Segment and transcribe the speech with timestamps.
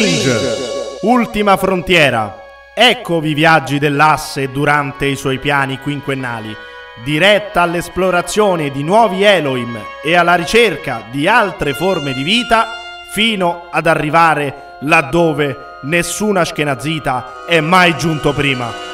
[0.00, 2.40] Fringe, ultima frontiera.
[2.72, 6.54] Eccovi i viaggi dell'asse durante i suoi piani quinquennali,
[7.02, 12.68] diretta all'esplorazione di nuovi Elohim e alla ricerca di altre forme di vita,
[13.10, 18.87] fino ad arrivare laddove nessuna Ashkenazita è mai giunto prima.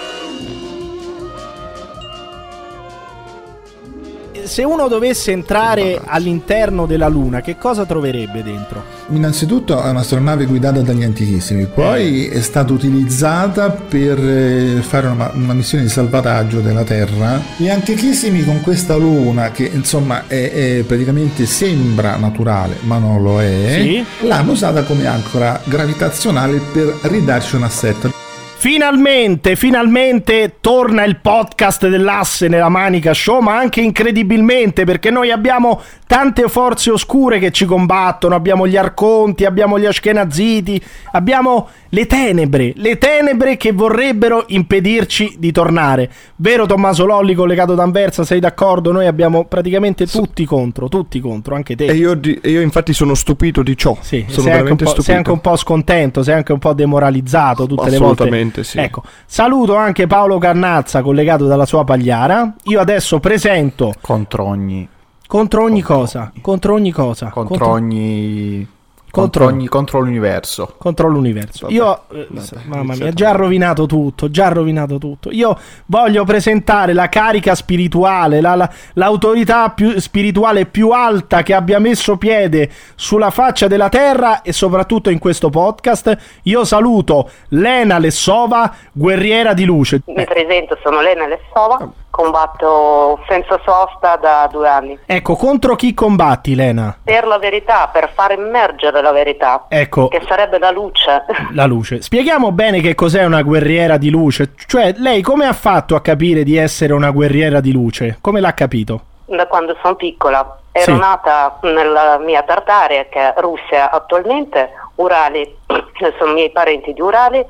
[4.44, 8.82] Se uno dovesse entrare all'interno della Luna, che cosa troverebbe dentro?
[9.08, 15.54] Innanzitutto è un'astronave guidata dagli antichissimi, poi è stata utilizzata per eh, fare una, una
[15.54, 17.40] missione di salvataggio della Terra.
[17.57, 23.40] Gli antichissimi con questa Luna, che insomma è, è praticamente sembra naturale, ma non lo
[23.40, 24.04] è, Sì.
[24.26, 28.24] l'hanno usata come ancora gravitazionale per ridarci un assetto.
[28.64, 35.83] Finalmente, finalmente torna il podcast dell'asse nella Manica Show, ma anche incredibilmente perché noi abbiamo
[36.07, 42.73] tante forze oscure che ci combattono, abbiamo gli arconti, abbiamo gli ashkenaziti, abbiamo le tenebre,
[42.75, 46.11] le tenebre che vorrebbero impedirci di tornare.
[46.36, 48.91] Vero Tommaso Lolli collegato da Anversa, sei d'accordo?
[48.91, 51.86] Noi abbiamo praticamente tutti contro, tutti contro, anche te.
[51.86, 53.97] E io, io infatti sono stupito di ciò.
[54.01, 55.03] Sì, sono sei, anche un veramente po', stupito.
[55.03, 58.23] sei anche un po' scontento, sei anche un po' demoralizzato tutte le volte.
[58.23, 58.79] Assolutamente sì.
[58.79, 62.55] Ecco, saluto anche Paolo Carnazza collegato dalla sua pagliara.
[62.64, 64.89] Io adesso presento contro ogni
[65.27, 68.67] contro ogni cosa, contro ogni cosa, contro ogni
[69.15, 70.75] Contro- contro ogni contro l'universo.
[70.77, 71.67] contro l'universo.
[71.67, 75.31] Vabbè, Io, eh, vabbè, mamma mia, già rovinato tutto, già rovinato tutto.
[75.31, 81.79] Io voglio presentare la carica spirituale, la- la- l'autorità più spirituale più alta che abbia
[81.79, 86.17] messo piede sulla faccia della terra e soprattutto in questo podcast.
[86.45, 90.01] Io saluto Lena Lessova, guerriera di luce.
[90.07, 94.98] Mi presento, sono Lena Lessova, combatto senza sosta da due anni.
[95.05, 96.97] Ecco, contro chi combatti, Lena?
[97.03, 101.25] Per la verità, per far emergere la verità, Ecco, che sarebbe la luce.
[101.52, 102.01] la luce.
[102.02, 104.52] Spieghiamo bene che cos'è una guerriera di luce.
[104.67, 108.19] Cioè, lei come ha fatto a capire di essere una guerriera di luce?
[108.20, 109.01] Come l'ha capito?
[109.27, 110.58] da quando sono piccola.
[110.70, 110.98] Ero Sì.
[110.98, 115.57] nata nella mia Tartaria, che è Russia attualmente, Urali,
[116.19, 117.42] sono miei parenti di Urali,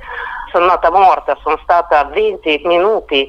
[0.53, 3.29] sono nata morta, sono stata 20 minuti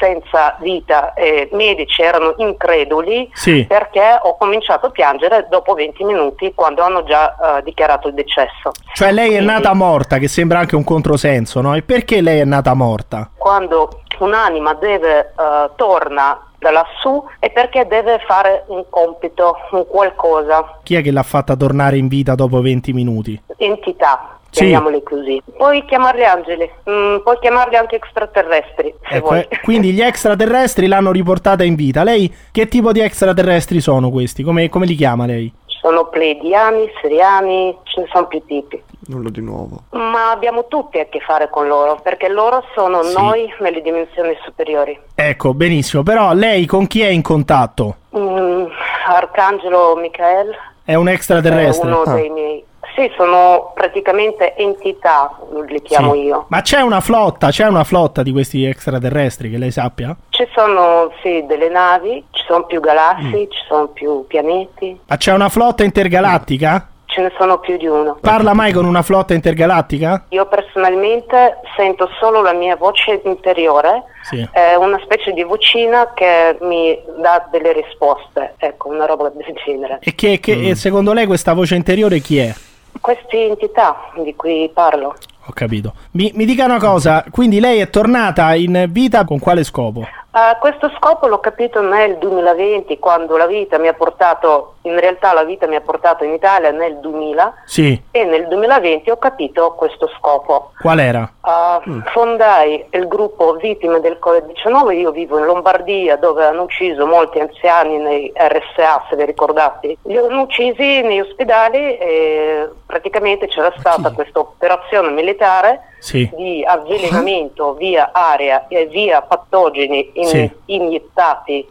[0.00, 3.66] senza vita e i medici erano increduli Sì.
[3.68, 8.70] perché ho cominciato a piangere dopo 20 minuti quando hanno già eh, dichiarato il decesso.
[8.94, 11.74] Cioè lei è nata morta, che sembra anche un controsenso, no?
[11.74, 13.30] E perché lei è nata morta?
[13.36, 20.78] Quando un'anima deve eh, torna da lassù è perché deve fare un compito, un qualcosa,
[20.82, 23.40] Chi è che l'ha fatta tornare in vita dopo 20 minuti?
[23.56, 24.60] entità, Sì.
[24.60, 25.40] chiamiamoli così.
[25.56, 29.46] Puoi chiamarli angeli, mm, puoi chiamarli anche extraterrestri, se Ecco, vuoi.
[29.48, 32.02] eh, quindi gli extraterrestri l'hanno riportata in vita.
[32.02, 34.42] Lei che tipo di extraterrestri sono questi?
[34.42, 35.52] Come, come li chiama lei?
[35.80, 38.82] Sono pleidiani, siriani, ce ne sono più tipi.
[39.06, 39.84] Nulla di nuovo.
[39.92, 43.14] Ma abbiamo tutti a che fare con loro, perché loro sono Sì.
[43.16, 44.98] noi nelle dimensioni superiori.
[45.14, 46.02] Ecco, benissimo.
[46.02, 47.96] Però lei con chi è in contatto?
[48.14, 48.64] Mm,
[49.06, 51.86] Arcangelo Michael È un è extraterrestre?
[51.88, 52.14] uno Ah.
[52.14, 52.64] dei miei...
[52.94, 55.36] Sì, sono praticamente entità,
[55.66, 56.20] li chiamo Sì.
[56.24, 56.44] io.
[56.48, 60.14] Ma c'è una flotta, c'è una flotta di questi extraterrestri che lei sappia?
[60.30, 63.50] Ci sono sì delle navi, ci sono più galassie, Mm.
[63.50, 66.86] ci sono più pianeti, Ma c'è una flotta intergalattica?
[67.06, 68.18] ce ne sono più di uno.
[68.20, 70.26] Parla mai con una flotta intergalattica?
[70.28, 74.46] Io personalmente sento solo la mia voce interiore, Sì.
[74.52, 79.98] è una specie di vocina che mi dà delle risposte, ecco, una roba del genere.
[80.02, 82.54] E che, che- e secondo lei questa voce interiore chi è?
[83.00, 85.16] Queste entità di cui parlo.
[85.46, 85.94] Ho capito.
[86.12, 90.06] Mi, mi dica una cosa, quindi lei è tornata in vita con quale scopo?
[90.32, 95.32] A questo scopo l'ho capito nel 2020, quando la vita mi ha portato, in realtà
[95.32, 99.74] la vita mi ha portato in Italia nel 2000 Sì, e nel 2020 ho capito
[99.74, 100.70] questo scopo.
[100.80, 101.28] qual era?
[101.42, 107.40] Uh, Fondai il gruppo Vittime del Covid-19, io vivo in Lombardia dove hanno ucciso molti
[107.40, 109.96] anziani nei RSA, se vi ricordate.
[110.02, 116.28] Li hanno uccisi negli ospedali e praticamente c'era stata questa operazione militare Sì.
[116.34, 120.50] di avvelenamento via aria e via patogeni in- Sì.
[120.66, 121.64] iniettati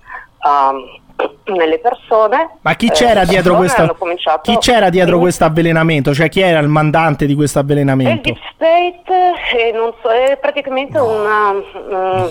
[0.46, 2.58] um, nelle persone.
[2.62, 3.94] Ma chi Eh, c'era le dietro questa
[4.42, 5.20] Chi c'era dietro Mm.
[5.22, 6.14] questo avvelenamento?
[6.14, 8.22] Cioè chi era il mandante di questo È il avvelenamento?
[8.22, 12.28] Deep State e non so, è praticamente una, mm,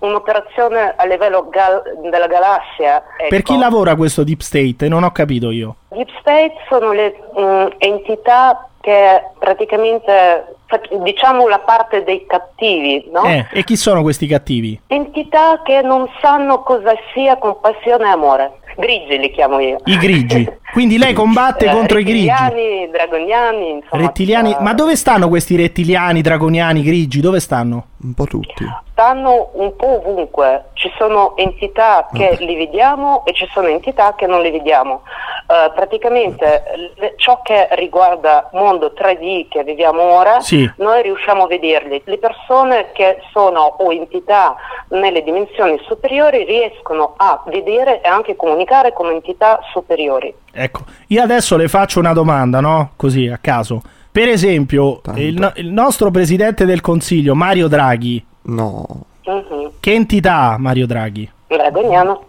[0.00, 3.04] un'operazione a livello gal- della galassia.
[3.16, 3.28] ecco.
[3.28, 4.88] Per chi lavora questo Deep State?
[4.88, 5.76] Non ho capito io.
[5.90, 10.56] Deep State sono le mm, entità che praticamente
[11.02, 13.24] diciamo la parte dei cattivi, no?
[13.24, 14.80] Eh, e chi sono questi cattivi?
[14.86, 18.52] Entità che non sanno cosa sia compassione e amore.
[18.74, 19.76] Grigi li chiamo io.
[19.84, 20.50] I grigi.
[20.72, 22.26] Quindi lei combatte Eh, contro i grigi.
[22.28, 24.02] rettiliani, dragoniani, insomma.
[24.02, 27.20] Rettiliani, ma dove stanno questi rettiliani, dragoniani, grigi?
[27.20, 27.88] Dove stanno?
[28.02, 28.66] Un po' tutti.
[28.90, 34.26] Stanno un po' ovunque, ci sono entità che li vediamo e ci sono entità che
[34.26, 35.02] non li vediamo.
[35.46, 36.62] Eh, praticamente
[36.96, 40.68] le- ciò che riguarda mondo 3D che viviamo ora, Sì.
[40.78, 42.02] noi riusciamo a vederli.
[42.04, 44.56] Le persone che sono o entità
[44.88, 50.34] nelle dimensioni superiori riescono a vedere e anche comunicare con entità superiori.
[50.52, 52.90] Ecco, io adesso le faccio una domanda, no?
[52.96, 53.80] Così, a caso.
[54.12, 58.86] Per esempio, il, no- il nostro presidente del Consiglio, Mario Draghi, No.
[59.24, 59.70] Mhm.
[59.80, 61.30] che entità ha Mario Draghi?
[61.46, 62.24] Dragoniano.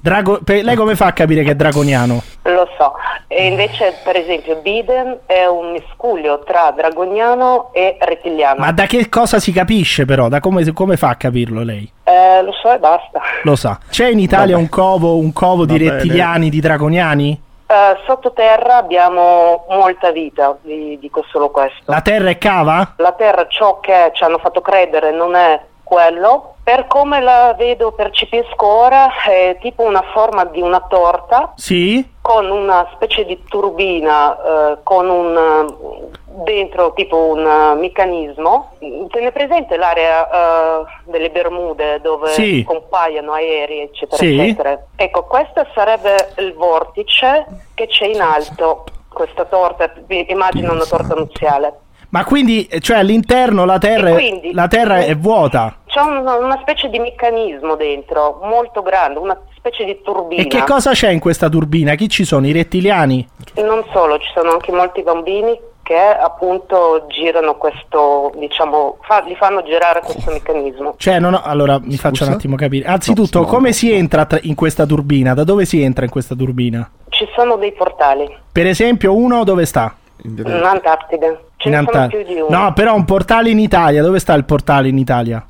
[0.00, 2.22] Drago- per- lei come fa a capire che è dragoniano?
[2.42, 2.92] Lo so,
[3.28, 8.60] e invece per esempio Biden è un miscuglio tra dragoniano e rettiliano.
[8.60, 10.28] Ma da che cosa si capisce però?
[10.28, 11.90] Da come, come fa a capirlo lei?
[12.04, 13.20] Eh, lo so e basta.
[13.44, 13.78] Lo sa.
[13.88, 17.40] C'è in Italia un covo, un covo di rettiliani, di dragoniani?
[17.66, 21.82] Eh, sottoterra abbiamo molta vita, vi dico solo questo.
[21.90, 22.92] La terra è cava?
[22.96, 27.92] La Terra ciò che ci hanno fatto credere non è quello, per come la vedo,
[27.92, 32.12] percepisco ora, è tipo una forma di una torta Sì?
[32.20, 34.36] con una specie di turbina,
[34.72, 36.08] eh, con un
[36.42, 38.72] dentro tipo un eh, meccanismo.
[39.10, 42.64] Tiene presente l'area eh, delle Bermude dove Sì.
[42.66, 44.38] compaiono aerei, eccetera, Sì.
[44.38, 44.82] eccetera.
[44.96, 48.84] Ecco, questo sarebbe il vortice che c'è in alto.
[49.12, 51.78] Questa torta, immagino una torta nuziale.
[52.08, 55.76] Ma quindi, cioè all'interno la terra, è- quindi- la terra è vuota.
[55.86, 60.42] C'è una, una specie di meccanismo dentro, molto grande, una specie di turbina.
[60.42, 61.94] E che cosa c'è in questa turbina?
[61.94, 62.46] Chi ci sono?
[62.46, 63.28] I rettiliani?
[63.56, 69.62] Non solo, ci sono anche molti bambini che appunto girano questo, diciamo, fa- li fanno
[69.62, 70.94] girare questo meccanismo.
[70.96, 72.88] Cioè, non ho- allora mi faccio un attimo capire.
[72.88, 75.34] Anzitutto, No, no, come no, si entra tra- in questa turbina?
[75.34, 76.90] Da dove si entra in questa turbina?
[77.10, 79.94] Ci sono dei portali Per esempio, uno dove sta?
[80.22, 82.56] In Antartide, ce in ne sono Antar- più di uno.
[82.58, 84.02] No, però un portale in Italia.
[84.02, 85.44] Dove sta il portale in Italia?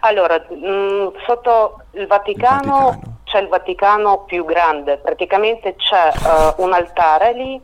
[0.00, 3.16] Allora, mh, sotto il Vaticano, Il Vaticano.
[3.28, 7.60] C'è il Vaticano più grande, praticamente c'è eh, un altare lì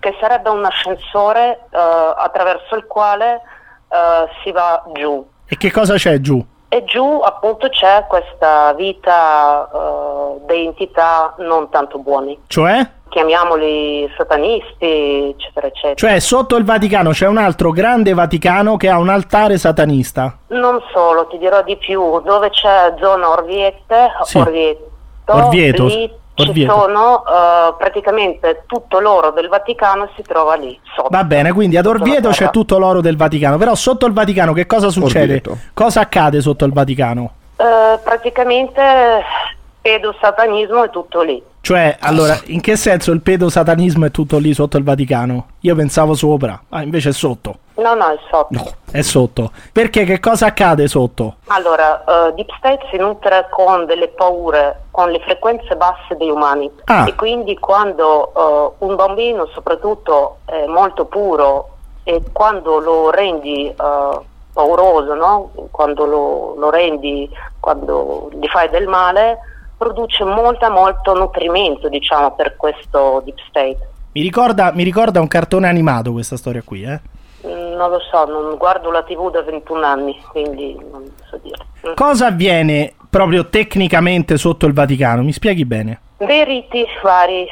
[0.00, 1.78] che sarebbe un ascensore eh,
[2.16, 3.40] attraverso il quale
[3.88, 5.24] eh, si va giù.
[5.46, 6.44] E che cosa c'è giù?
[6.68, 9.68] E giù appunto c'è questa vita
[10.46, 12.88] di entità non tanto buoni, Cioè?
[13.10, 15.94] chiamiamoli satanisti, eccetera, eccetera.
[15.94, 20.38] Cioè, sotto il Vaticano c'è un altro grande Vaticano che ha un altare satanista.
[20.48, 24.38] Non solo, ti dirò di più, dove c'è zona Orviette, Sì.
[24.38, 24.90] Orvieto,
[25.24, 26.72] Orvieto, lì Orvieto.
[26.72, 31.08] ci sono eh, praticamente tutto l'oro del Vaticano si trova lì sotto.
[31.10, 33.58] Va bene, quindi ad Orvieto c'è tutto l'oro del Vaticano.
[33.58, 35.20] Però sotto il Vaticano che cosa succede?
[35.20, 35.58] Orvieto.
[35.74, 37.32] Cosa accade sotto il Vaticano?
[37.56, 39.22] Eh, praticamente
[39.80, 41.42] pedosatanismo è tutto lì.
[41.62, 45.46] Cioè, allora, in che senso il pedosatanismo è tutto lì sotto il Vaticano?
[45.60, 47.58] Io pensavo sopra, ah, invece è sotto.
[47.76, 48.74] No, no, è sotto.
[48.90, 49.52] È sotto.
[49.70, 51.36] Perché che cosa accade sotto?
[51.46, 56.68] Allora, eh, Deep State si nutre con delle paure, con le frequenze basse dei umani
[56.86, 57.06] Ah.
[57.06, 61.68] e quindi quando eh, un bambino soprattutto è molto puro
[62.02, 64.20] e quando lo rendi eh,
[64.52, 65.50] pauroso, no?
[65.70, 67.30] quando lo, lo rendi,
[67.60, 69.38] quando gli fai del male,
[69.82, 73.88] produce molta, molto nutrimento diciamo per questo Deep State.
[74.12, 77.00] Mi ricorda, mi ricorda un cartone animato questa storia qui, eh?
[77.46, 81.56] Mm, Non lo so, non guardo la tv da 21 anni, quindi non so dire.
[81.88, 81.94] Mm.
[81.94, 85.22] Cosa avviene proprio tecnicamente sotto il Vaticano?
[85.22, 86.00] Mi spieghi bene?
[86.18, 87.46] Dei riti vari,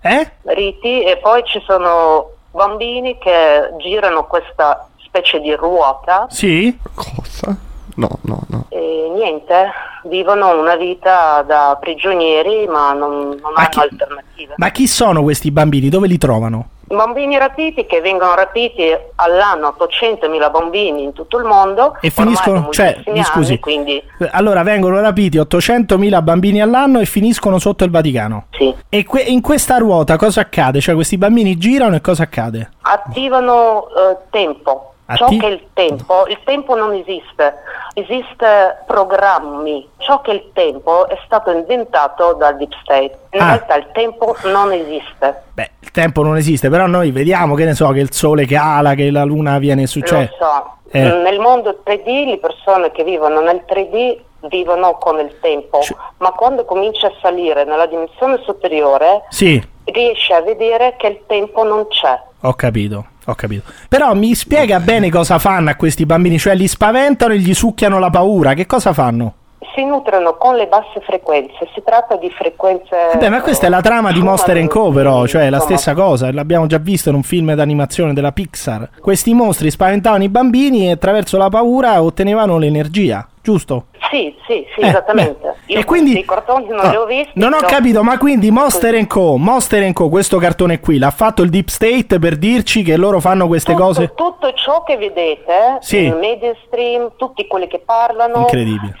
[0.00, 0.30] Eh?
[0.42, 6.76] riti e poi ci sono bambini che girano questa specie di ruota Sì?
[6.94, 7.56] Cosa?
[7.96, 8.66] No, no, no.
[8.68, 9.70] e niente,
[10.04, 14.54] vivono una vita da prigionieri ma non, non Ma hanno chi- alternative.
[14.56, 15.88] Ma chi sono questi bambini?
[15.88, 16.68] Dove li trovano?
[16.88, 18.84] Bambini rapiti che vengono rapiti
[19.16, 24.00] all'anno 800.000 bambini in tutto il mondo E finiscono, cioè, mi scusi, anni, quindi
[24.30, 28.46] allora vengono rapiti 800.000 bambini all'anno e finiscono sotto il Vaticano.
[28.52, 28.72] sì.
[28.88, 30.80] E que- in questa ruota cosa accade?
[30.80, 32.70] Cioè questi bambini girano e cosa accade?
[32.82, 34.92] attivano eh, tempo.
[35.14, 37.54] Ciò che è il tempo, il tempo non esiste,
[37.94, 39.88] esiste programmi.
[39.98, 43.18] Ciò che è il tempo è stato inventato dal Deep State.
[43.32, 43.46] In Ah.
[43.46, 45.42] realtà il tempo non esiste.
[45.52, 48.94] Beh, il tempo non esiste, però noi vediamo che ne so, che il sole cala,
[48.94, 50.00] che la luna viene su...
[50.00, 50.76] Cioè, Lo so.
[50.90, 51.00] eh.
[51.02, 56.30] Nel mondo 3D le persone che vivono nel 3D vivono con il tempo, Cioè- ma
[56.32, 61.86] quando comincia a salire nella dimensione superiore Sì, riesce a vedere che il tempo non
[61.88, 62.20] c'è.
[62.42, 63.06] ho capito.
[63.26, 63.64] Ho capito.
[63.88, 67.98] Però mi spiega bene cosa fanno a questi bambini, cioè li spaventano e gli succhiano
[67.98, 68.54] la paura.
[68.54, 69.34] Che cosa fanno?
[69.74, 73.18] Si nutrono con le basse frequenze, si tratta di frequenze...
[73.18, 76.32] Beh, ma questa è la trama di Monster Co, però, cioè è la stessa cosa,
[76.32, 78.88] l'abbiamo già visto in un film d'animazione della Pixar.
[79.00, 83.86] Questi mostri spaventavano i bambini e attraverso la paura ottenevano l'energia, giusto?
[84.10, 85.38] Sì, sì, sì, Eh, esattamente.
[85.66, 85.72] beh.
[85.74, 87.32] Io e quindi cartoni non Ah, li ho visti.
[87.34, 91.42] Non ho però- capito, ma quindi Monster Co, Monster Co, questo cartone qui l'ha fatto
[91.42, 94.12] il Deep State per dirci che loro fanno queste tutto, cose?
[94.14, 95.96] tutto ciò che vedete, Sì.
[95.98, 98.46] il mainstream, tutti quelli che parlano,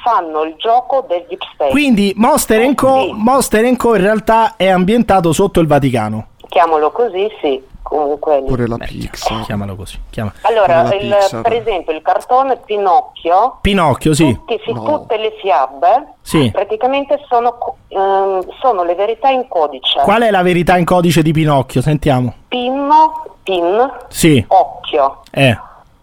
[0.02, 1.70] fanno il gioco del deep state.
[1.70, 3.10] Quindi Monster Co.
[3.12, 6.28] Monster Co in realtà è ambientato sotto il Vaticano.
[6.48, 7.74] Chiamalo così, sì.
[7.82, 8.42] Comunque.
[8.42, 9.42] Pure la Pixar.
[9.44, 10.00] Chiamalo così.
[10.10, 10.32] Chiama.
[10.42, 14.32] Allora, il- per esempio, il cartone Pinocchio, Pinocchio, sì.
[14.44, 14.82] tutti- No.
[14.82, 16.50] tutte le fiabe, Sì.
[16.50, 20.00] praticamente sono, ehm, sono le verità in codice.
[20.00, 21.80] Qual è la verità in codice di Pinocchio?
[21.80, 22.34] Sentiamo.
[22.48, 25.20] Pinno, pin, Sì, occhio.
[25.30, 25.56] eh.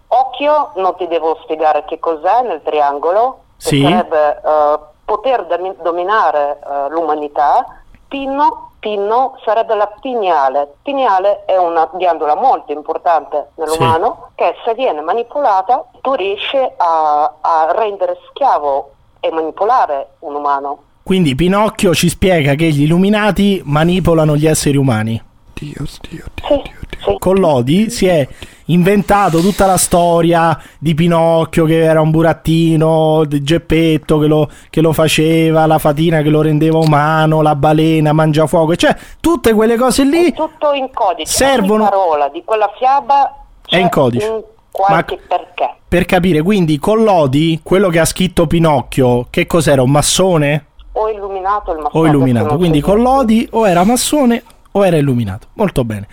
[0.08, 3.82] Occhio, non ti devo spiegare che cos'è nel triangolo, Sì.
[3.82, 7.66] sarebbe eh, poter domi- dominare eh, l'umanità.
[8.08, 10.74] Pinno, pinno sarebbe la pineale.
[10.82, 17.72] Pineale è una ghiandola molto importante nell'umano che se viene manipolata tu riesci a, a
[17.74, 20.78] rendere schiavo e manipolare un umano.
[21.02, 25.22] Quindi Pinocchio ci spiega che gli illuminati manipolano gli esseri umani.
[25.54, 27.00] Dio, Dio, Dio, Sì, Dio, Dio.
[27.06, 27.16] sì.
[27.20, 28.28] Con Lodi si è
[28.66, 34.82] inventato tutta la storia di Pinocchio che era un burattino, di Geppetto che lo, che
[34.82, 40.04] lo faceva, la fatina che lo rendeva umano, la balena, mangiafuoco, cioè tutte quelle cose
[40.04, 41.32] lì È tutto in codice.
[41.32, 43.36] servono- Ogni parola di quella fiaba
[43.68, 44.28] È in codice.
[44.28, 44.42] un
[44.72, 45.70] qualche Ma- perché.
[45.88, 46.42] per capire.
[46.42, 49.82] Quindi con Lodi, quello che ha scritto Pinocchio, che cos'era?
[49.84, 50.66] Un massone?
[50.94, 52.04] O illuminato il massone.
[52.04, 52.56] O illuminato.
[52.58, 53.02] Quindi con.
[53.02, 55.48] Lodi o era massone o era illuminato.
[55.54, 56.08] Molto bene.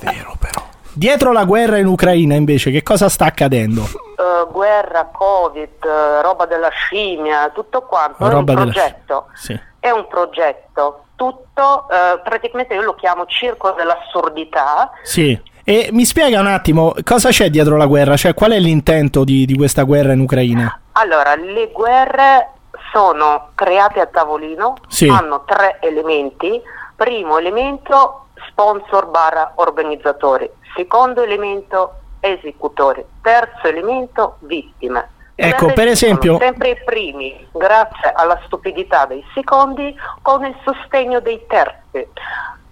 [0.00, 0.62] Vero però.
[0.94, 3.82] Dietro la guerra in Ucraina invece che cosa sta accadendo?
[3.82, 8.28] Eh, guerra, covid, eh, roba della scimmia, tutto quanto.
[8.28, 9.26] Roba è un progetto.
[9.34, 9.58] Sì.
[9.80, 11.04] È un progetto.
[11.16, 14.90] Tutto, eh, praticamente io lo chiamo circo dell'assurdità.
[15.02, 15.36] Sì.
[15.64, 18.16] E mi spiega un attimo cosa c'è dietro la guerra?
[18.16, 20.78] Cioè qual è l'intento di, di questa guerra in Ucraina?
[20.92, 22.50] Allora, le guerre
[22.92, 25.08] sono create a tavolino, Sì.
[25.08, 26.60] hanno tre elementi.
[26.94, 30.48] Primo elemento, sponsor barra organizzatori.
[30.74, 33.04] Secondo elemento, esecutori.
[33.22, 35.10] Terzo elemento, vittime.
[35.36, 41.44] Ecco, per esempio- sempre i primi, grazie alla stupidità dei secondi, con il sostegno dei
[41.48, 42.06] terzi.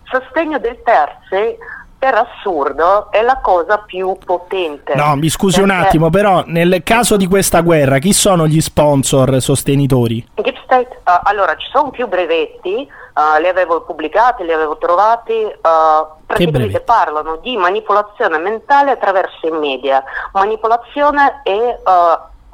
[0.04, 1.56] Sostegno dei terzi,
[1.98, 4.94] per assurdo, è la cosa più potente.
[4.94, 8.60] No, mi scusi un Perché- attimo, però nel caso di questa guerra chi sono gli
[8.60, 10.24] sponsor sostenitori?
[10.34, 15.32] Deep State, eh, allora ci sono più brevetti, eh, li avevo pubblicati, li avevo trovati,
[15.32, 15.56] eh,
[16.26, 20.02] praticamente parlano di manipolazione mentale attraverso i media,
[20.32, 21.78] manipolazione e eh,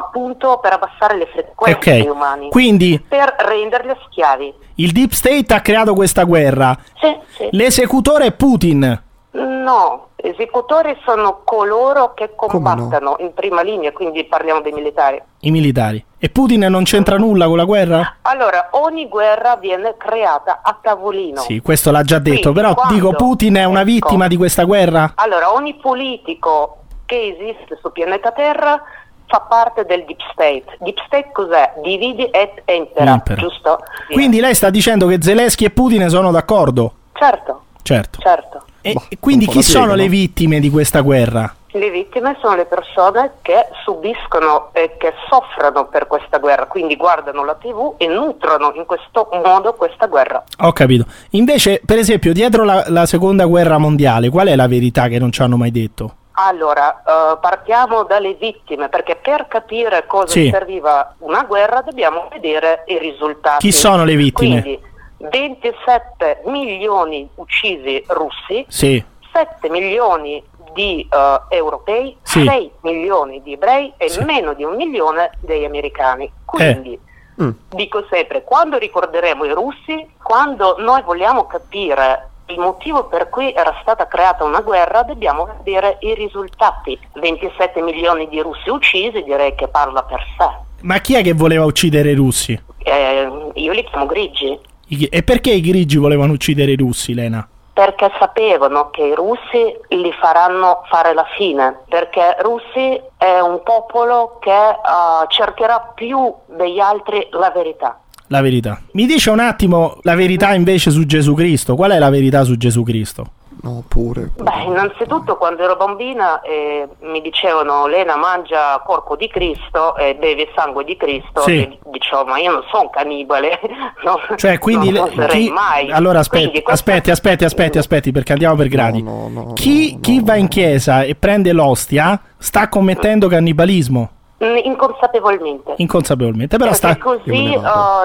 [0.00, 4.54] appunto per abbassare le frequenze degli Ok, umani, quindi per renderli schiavi.
[4.76, 6.76] il Deep State ha creato questa guerra.
[7.00, 7.48] Sì, sì.
[7.52, 9.02] L'esecutore è Putin.
[9.30, 12.58] No, esecutori sono coloro che Come no?
[12.58, 15.20] combattono in prima linea, quindi parliamo dei militari.
[15.40, 16.04] I militari.
[16.18, 18.16] E Putin non c'entra nulla con la guerra?
[18.22, 21.40] Allora, ogni guerra viene creata a tavolino.
[21.40, 23.90] Sì, questo l'ha già detto, Quindi, però dico Putin è una ecco.
[23.90, 25.12] vittima di questa guerra?
[25.14, 28.82] Allora, ogni politico che esiste sul pianeta Terra
[29.26, 30.64] fa parte del Deep State.
[30.80, 31.74] Deep State cos'è?
[31.82, 33.40] Dividi et impera, Impera.
[33.40, 33.78] giusto?
[34.10, 36.92] Quindi lei sta dicendo che Zelensky e Putin sono d'accordo?
[37.12, 38.20] Certo, Certo.
[38.20, 38.62] certo.
[38.80, 40.10] E Boh, e quindi chi piega, sono le no?
[40.10, 41.52] vittime di questa guerra?
[41.72, 47.44] Le vittime sono le persone che subiscono e che soffrono per questa guerra, quindi guardano
[47.44, 50.42] la TV e nutrono in questo modo questa guerra.
[50.60, 51.04] Ho capito.
[51.30, 55.30] Invece, per esempio, dietro la, la seconda guerra mondiale, qual è la verità che non
[55.30, 56.14] ci hanno mai detto?
[56.40, 60.48] Allora, eh, partiamo dalle vittime, perché per capire cosa Sì.
[60.50, 63.66] serviva una guerra dobbiamo vedere i risultati.
[63.66, 64.62] Chi sono le vittime?
[64.62, 64.80] Quindi
[65.18, 72.44] 27 milioni uccisi russi, Sì, 7 milioni di eh, europei, Sì.
[72.44, 74.22] 6 milioni di ebrei e Sì.
[74.24, 76.30] meno di un milione degli americani.
[76.44, 76.98] Quindi,
[77.40, 77.50] Mm.
[77.70, 83.78] dico sempre, quando ricorderemo i russi, quando noi vogliamo capire il motivo per cui era
[83.82, 86.98] stata creata una guerra, dobbiamo vedere i risultati.
[87.14, 90.66] 27 milioni di russi uccisi direi che parla per sé.
[90.80, 92.60] ma chi è che voleva uccidere i russi?
[92.78, 94.58] Eh, io li chiamo grigi.
[94.88, 97.46] E perché i grigi volevano uccidere i russi, Lena?
[97.72, 103.62] Perché sapevano che i russi li faranno fare la fine, perché i russi è un
[103.62, 108.00] popolo che eh, cercherà più degli altri la verità.
[108.28, 108.80] La verità.
[108.92, 111.76] Mi dice un attimo la verità invece su Gesù Cristo.
[111.76, 113.26] Qual è la verità su Gesù Cristo?
[113.62, 114.30] No, pure.
[114.36, 114.50] pure.
[114.50, 120.48] Beh, innanzitutto quando ero bambina eh, mi dicevano Lena mangia corpo di Cristo e bevi
[120.54, 121.56] sangue di Cristo Sì.
[121.62, 123.58] e dicevo ma io non sono cannibale,
[124.04, 125.90] no, Cioè, quindi non chi- mai.
[125.90, 129.02] Allora aspetti, Quindi questo- aspetti, aspetti, aspetti, aspetti, perché andiamo per gradi.
[129.02, 134.10] No, no, no, chi no, chi va in chiesa e prende l'ostia sta commettendo cannibalismo
[134.38, 135.74] inconsapevolmente.
[135.78, 137.60] inconsapevolmente, però Perché sta così eh,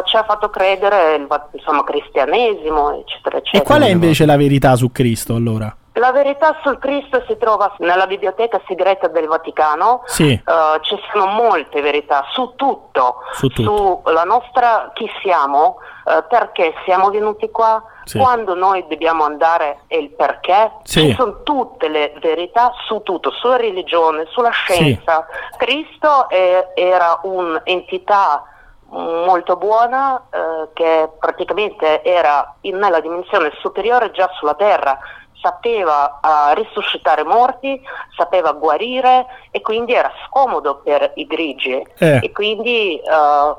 [0.05, 3.63] ci ha fatto credere il insomma cristianesimo, eccetera, eccetera.
[3.63, 5.75] E qual è invece la verità su Cristo allora?
[5.97, 10.01] La verità sul Cristo si trova nella biblioteca segreta del Vaticano.
[10.05, 10.31] Sì.
[10.31, 10.41] Eh,
[10.81, 14.01] ci sono molte verità su tutto, Su tutto.
[14.03, 18.17] sulla nostra chi siamo, eh, perché siamo venuti qua, Sì.
[18.19, 20.71] quando noi dobbiamo andare e il perché.
[20.83, 21.01] Sì.
[21.09, 25.25] Ci sono tutte le verità su tutto, sulla religione, sulla scienza.
[25.57, 28.43] Cristo è- era un'entità
[28.89, 34.99] molto buona eh, che praticamente era in- nella dimensione superiore già sulla terra
[35.43, 37.79] sapeva eh, risuscitare morti,
[38.15, 42.19] sapeva guarire e quindi era scomodo per i grigi Eh.
[42.23, 43.03] e quindi eh,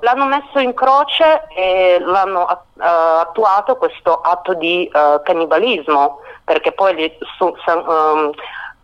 [0.01, 4.91] l'hanno messo in croce e l'hanno eh, attuato questo atto di
[5.23, 7.55] cannibalismo perché poi gli, su-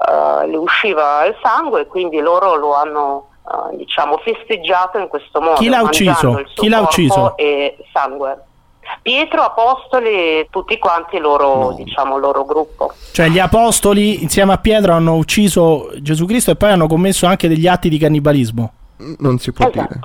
[0.07, 3.25] eh, gli usciva il sangue e quindi loro lo hanno
[3.73, 6.39] diciamo festeggiato in questo modo Chi l'ha ucciso?
[6.39, 7.37] il suo Chi l'ha ucciso?
[7.37, 8.45] e sangue
[9.03, 11.73] Pietro, Apostoli, tutti quanti il loro, No.
[11.73, 12.93] diciamo, loro gruppo.
[13.13, 17.49] Cioè gli apostoli insieme a Pietro hanno ucciso Gesù Cristo e poi hanno commesso anche
[17.49, 18.73] degli atti di cannibalismo.
[19.19, 19.87] Non si può Esatto.
[19.89, 20.01] dire.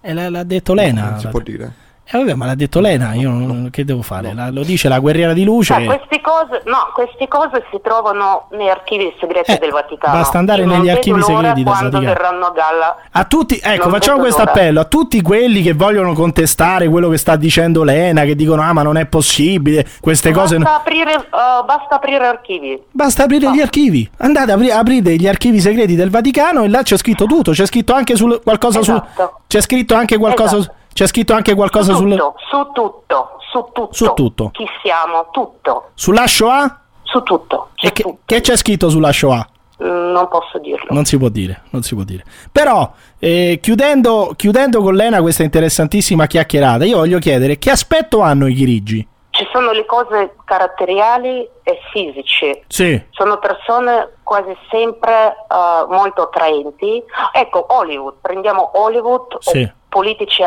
[0.00, 1.10] E l'ha, l'ha detto Lena.
[1.10, 1.72] Non si può dire.
[2.08, 4.32] Eh vabbè, ma l'ha detto Lena, io non- che devo fare?
[4.32, 5.74] La- lo dice la guerriera di luce.
[5.74, 10.16] Cioè, queste cose, no, queste cose si trovano negli archivi segreti Eh, del Vaticano.
[10.16, 12.00] basta andare Io negli archivi segreti del Vaticano.
[12.00, 12.96] verranno a galla.
[13.10, 17.18] A tutti, ecco, Non facciamo questo appello a tutti quelli che vogliono contestare quello che
[17.18, 20.58] sta dicendo Lena, che dicono ah ma non è possibile, queste cose...
[20.58, 20.76] Basta no-".
[20.76, 22.82] aprire, eh, basta aprire archivi.
[22.88, 26.96] Basta aprire gli archivi, andate apri- aprite gli archivi segreti del Vaticano e là c'è
[26.96, 29.08] scritto tutto, c'è scritto anche sul qualcosa Esatto.
[29.16, 29.30] sul...
[29.48, 30.56] C'è scritto anche qualcosa...
[30.58, 30.74] Esatto.
[30.96, 32.10] C'è scritto anche qualcosa su sul...
[32.16, 33.88] tutto, su tutto, su tutto.
[33.92, 34.48] Su tutto.
[34.54, 36.80] Chi siamo, tutto, Sulla Shoah?
[37.02, 37.68] su tutto.
[37.74, 38.18] C'è E che, tutto.
[38.24, 39.46] che c'è scritto sulla Shoah?
[39.84, 40.86] Mm, Non posso dirlo.
[40.94, 42.24] Non si può dire, non si può dire.
[42.50, 48.46] Però, eh, chiudendo, chiudendo con Lena questa interessantissima chiacchierata, io voglio chiedere che aspetto hanno
[48.46, 49.06] i chirigi?
[49.28, 52.62] Ci sono le cose caratteriali e fisici.
[52.68, 52.98] Sì.
[53.10, 57.02] Sono persone quasi sempre eh, molto attraenti.
[57.34, 59.70] Ecco, Hollywood, prendiamo Hollywood Sì.
[59.90, 60.42] politici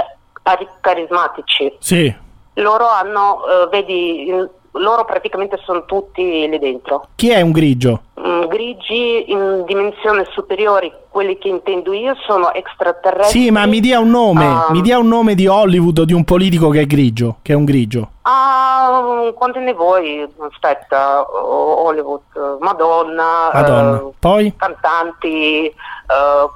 [0.81, 1.75] carismatici.
[1.79, 2.13] Sì.
[2.53, 4.31] Loro hanno, eh, vedi,
[4.71, 7.07] loro praticamente sono tutti lì dentro.
[7.15, 8.01] Chi è un grigio?
[8.21, 13.43] Mm, grigi in dimensioni superiori, quelli che intendo io, sono extraterrestri.
[13.43, 14.67] Sì, ma mi dia un nome, Ah.
[14.71, 17.55] mi dia un nome di Hollywood o di un politico che è grigio, che è
[17.55, 18.09] un grigio.
[18.23, 20.27] Ah, quante ne vuoi?
[20.51, 22.21] Aspetta, Hollywood,
[22.59, 23.97] Madonna, Madonna.
[23.97, 24.53] eh, Poi?
[24.57, 25.73] cantanti, eh,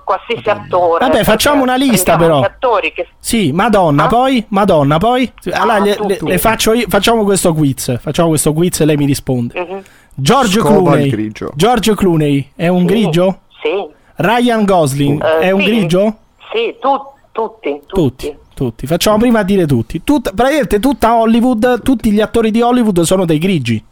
[0.03, 1.05] qualsiasi attore.
[1.07, 2.41] Vabbè, facciamo una lista, però.
[2.41, 4.07] attori che Sì, Madonna, Ah?
[4.07, 4.45] poi?
[4.49, 5.31] Madonna, poi?
[5.53, 6.27] Allora, le, tu, le- tu.
[6.27, 9.59] le faccio io, facciamo questo quiz, facciamo questo quiz e lei mi risponde.
[9.59, 9.83] Mhm.
[10.15, 11.31] Il Clooney.
[11.55, 13.39] George Clooney è un Sì, grigio?
[13.61, 13.87] Sì.
[14.15, 15.65] Ryan Gosling Eh, è un sì.
[15.65, 16.15] grigio?
[16.51, 17.87] Sì, tu- tutti, tutti.
[17.87, 18.85] Tutti, tutti.
[18.87, 20.03] Facciamo prima a dire tutti.
[20.03, 23.83] Tut- praticamente tutta Hollywood, tutti gli attori di Hollywood sono dei grigi.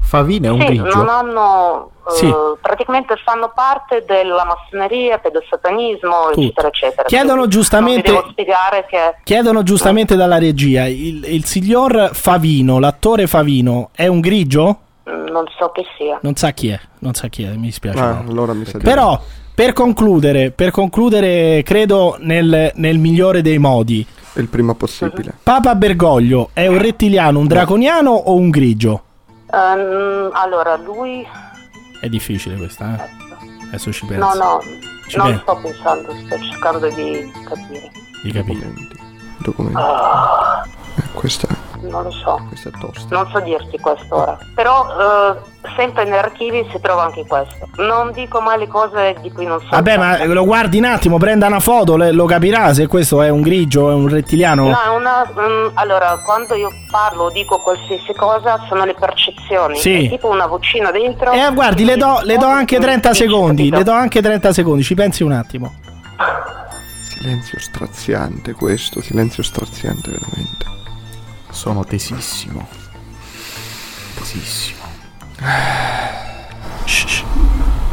[0.00, 0.96] Favino è un Sì, grigio.
[0.96, 2.32] non hanno, eh, Sì.
[2.62, 6.46] praticamente fanno parte della massoneria, pedosatanismo, Tutti.
[6.46, 7.02] eccetera, eccetera.
[7.08, 14.20] Chiedono giustamente- che Chiedono giustamente dalla regia, il, il signor Favino, l'attore Favino, è un
[14.20, 14.78] grigio?
[15.30, 16.18] Non so che sia.
[16.22, 17.98] Non sa chi è, non sa chi è, mi dispiace.
[17.98, 18.30] Ah, no.
[18.30, 19.20] allora mi sa Però,
[19.54, 25.34] per concludere, per concludere, credo nel, nel migliore dei modi, il prima possibile.
[25.42, 29.02] Papa Bergoglio è un rettiliano, un draconiano o un grigio?
[29.52, 31.26] Ehm, allora, lui...
[32.00, 33.08] È difficile questa, eh?
[33.68, 34.24] Adesso ci penso.
[34.26, 34.60] No, no,
[35.08, 35.42] Ci non penso.
[35.42, 37.90] sto pensando, sto cercando di capire.
[38.22, 38.58] Di capire.
[38.60, 38.96] Documenti.
[39.38, 39.78] Documenti.
[39.80, 40.64] Ah,
[40.96, 41.48] Eh, questa,
[41.88, 42.40] non lo so.
[42.48, 43.14] questa è tosta.
[43.14, 44.38] Non so dirti questo ora.
[44.54, 45.36] Però eh,
[45.76, 47.68] sempre negli archivi si trova anche questo.
[47.76, 49.68] Non dico mai le cose di cui non so.
[49.70, 53.42] Vabbè, ma lo guardi un attimo, prenda una foto, lo capirà se questo è un
[53.42, 54.68] grigio, è un rettiliano.
[54.68, 59.76] No, è una, mm, allora, quando io parlo o dico qualsiasi cosa, sono le percezioni.
[59.76, 60.06] Sì.
[60.06, 61.32] È tipo una vocina dentro.
[61.32, 63.76] Eh, guardi, le do, le do anche 30 Dici, secondi, capito?
[63.76, 65.74] le do anche 30 secondi, ci pensi un attimo.
[67.02, 70.77] Silenzio straziante questo, silenzio straziante veramente.
[71.50, 72.66] Sono tesissimo.
[74.16, 74.86] Tesissimo.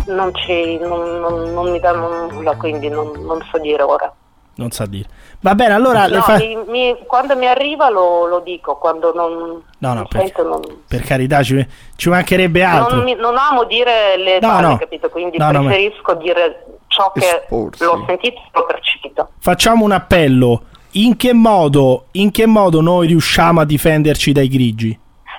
[0.08, 4.12] Non, ci, non, non- non mi danno nulla, quindi non, non so dire ora.
[4.58, 5.08] Non sa dire.
[5.41, 9.12] Va bene, allora le No, fa- mi- mi- quando mi arriva lo, lo dico, quando
[9.13, 11.65] non, No, no, per, sento non, per carità, ci,
[11.96, 12.96] ci mancherebbe altro.
[12.96, 14.78] non, mi- non amo dire le No, parole, no.
[14.78, 15.10] capito?
[15.10, 17.84] Quindi No, no, ma- preferisco dire ciò che Esporsi.
[17.84, 19.30] l'ho sentito e l'ho percepito.
[19.39, 20.62] Facciamo un appello.
[20.98, 24.98] In che modo, in che modo noi riusciamo a difenderci dai grigi?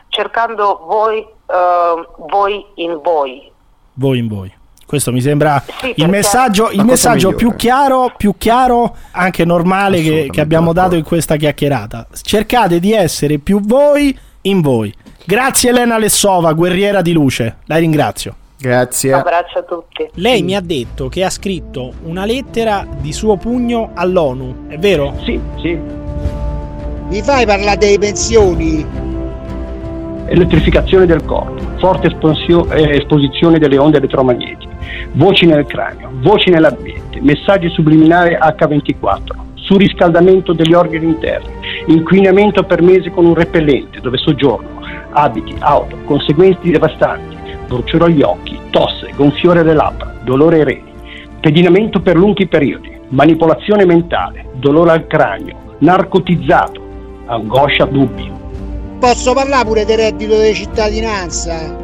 [0.09, 3.51] Cercando voi, eh, voi in voi.
[3.95, 4.53] Voi in voi.
[4.85, 10.29] Questo mi sembra Sì, il messaggio, il messaggio più chiaro, più chiaro, anche normale che,
[10.31, 12.07] che abbiamo dato in questa chiacchierata.
[12.23, 14.95] Cercate di essere più voi in voi.
[15.25, 17.57] Grazie Elena Lessova, guerriera di luce.
[17.65, 18.37] La ringrazio.
[18.59, 19.13] Grazie.
[19.13, 20.09] Abbraccio a tutti.
[20.15, 25.15] Lei mi ha detto che ha scritto una lettera di suo pugno all'ONU, è vero?
[25.25, 25.79] Sì, sì.
[27.09, 28.85] Mi fai parlare delle pensioni?
[30.29, 34.75] Elettrificazione del corpo, forte esponsio- eh, esposizione delle onde elettromagnetiche,
[35.13, 41.53] voci nel cranio, voci nell'ambiente, messaggi subliminali H24, surriscaldamento degli organi interni,
[41.87, 47.36] inquinamento per mesi con un repellente dove soggiorno, abiti, auto, conseguenze devastanti,
[47.67, 50.93] bruciore agli occhi, tosse, gonfiore alle labbra, dolore ai reni,
[51.41, 56.81] pedinamento per lunghi periodi, manipolazione mentale, dolore al cranio, narcotizzato,
[57.27, 58.33] angoscia, dubbi.
[58.99, 61.77] Posso parlare pure del reddito di cittadinanza?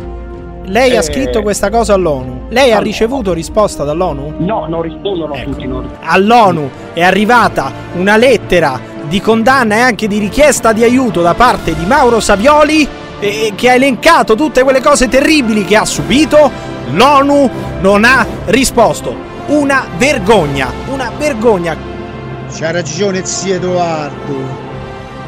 [0.64, 2.42] Lei ha Eh, scritto questa cosa all'ONU.
[2.48, 4.34] Lei ha ricevuto risposta dall'ONU?
[4.38, 5.50] No, non rispondono Ecco.
[5.50, 5.66] tutti.
[5.66, 5.88] Non...
[6.02, 11.74] all'ONU è arrivata una lettera di condanna e anche di richiesta di aiuto da parte
[11.74, 12.88] di Mauro Savioli
[13.22, 16.50] eh, che ha elencato tutte quelle cose terribili che ha subito.
[16.90, 19.30] L'ONU non ha risposto.
[19.46, 21.76] Una vergogna, una vergogna.
[22.52, 24.61] C'ha ragione zio Edoardo.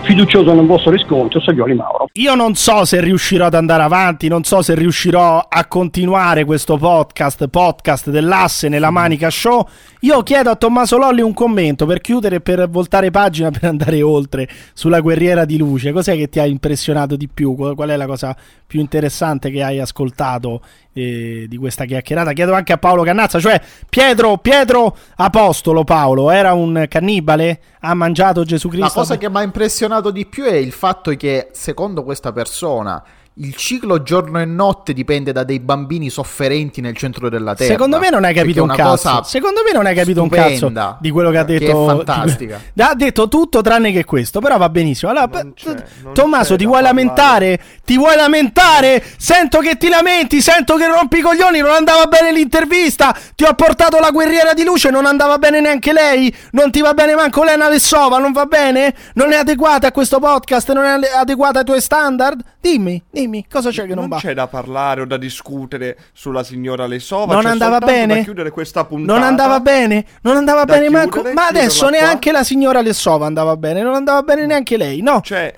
[0.05, 2.09] Fiducioso nel vostro riscontro, Savioli Mauro.
[2.13, 6.77] Io non so se riuscirò ad andare avanti, non so se riuscirò a continuare questo
[6.77, 9.67] podcast, podcast dell'asse nella manica show.
[10.01, 14.03] Io chiedo a Tommaso Lolli un commento per chiudere e per voltare pagina per andare
[14.03, 15.93] oltre sulla guerriera di luce.
[15.93, 17.55] Cos'è che ti ha impressionato di più?
[17.55, 18.37] Qual qual è la cosa
[18.67, 20.63] più interessante che hai ascoltato
[20.93, 22.33] eh, di questa chiacchierata?
[22.33, 27.61] Chiedo anche a Paolo Cannazza, cioè Pietro, Pietro Apostolo Paolo, era un cannibale?
[27.81, 28.87] Ha mangiato Gesù Cristo?
[28.87, 33.03] La cosa che mi ha impressionato di più è il fatto che, secondo questa persona,
[33.39, 37.73] il ciclo giorno e notte dipende da dei bambini sofferenti nel centro della Terra.
[37.73, 38.83] Secondo me non hai capito un cazzo.
[38.83, 41.59] cosa Secondo me non hai capito un stupenda, cazzo di quello che ha che è
[41.59, 41.85] detto.
[41.85, 42.61] fantastica.
[42.73, 45.11] di Ha detto tutto tranne che questo, però va benissimo.
[45.11, 47.05] Allora, Non c'è, non Tommaso, c'è ti vuoi parlare.
[47.05, 47.61] lamentare?
[47.85, 49.03] Ti vuoi lamentare?
[49.17, 53.17] Sento che ti lamenti, sento che rompi i coglioni, non andava bene l'intervista.
[53.35, 56.33] Ti ho portato la guerriera di luce, non andava bene neanche lei.
[56.53, 58.95] Non ti va bene manco Lena Lessova, non va bene?
[59.15, 62.41] Non è adeguata a questo podcast, non è ade- adeguata ai tuoi standard?
[62.61, 64.17] Dimmi, dimmi, cosa c'è che non, Non va?
[64.19, 67.35] c'è da parlare o da discutere sulla signora Lesova.
[67.35, 68.23] non c'è andava bene?
[68.23, 69.19] Chiudere questa puntata.
[69.19, 71.11] Non andava bene, non andava Da bene manco.
[71.11, 72.07] chiudere, Ma adesso chiuderla qua.
[72.07, 75.01] neanche la signora Lessova andava bene, non andava bene neanche lei.
[75.03, 75.55] No, Cioè,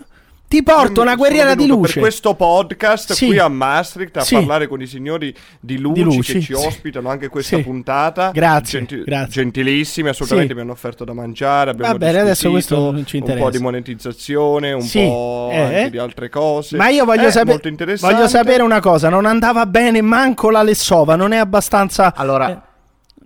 [0.49, 1.95] ti porto una guerriera di luce.
[1.95, 3.27] Per questo podcast Sì.
[3.27, 4.35] qui a Maastricht a Sì.
[4.35, 6.67] parlare con i signori di Luci, Di Luci, che ci sì.
[6.67, 7.63] ospitano anche questa Sì.
[7.63, 8.31] puntata.
[8.33, 9.43] Grazie, grazie.
[9.43, 10.55] Gentilissimi, assolutamente Sì.
[10.55, 11.71] mi hanno offerto da mangiare.
[11.71, 13.51] Abbiamo Va bene, adesso questo non ci Un po' interessa.
[13.51, 15.91] di monetizzazione, un Sì, po' eh, anche eh.
[15.91, 16.77] di altre cose.
[16.77, 17.61] Ma io voglio, Eh, sape-
[18.01, 22.15] voglio sapere una cosa: non andava bene manco la Lessova, non è abbastanza.
[22.15, 22.59] Allora, eh,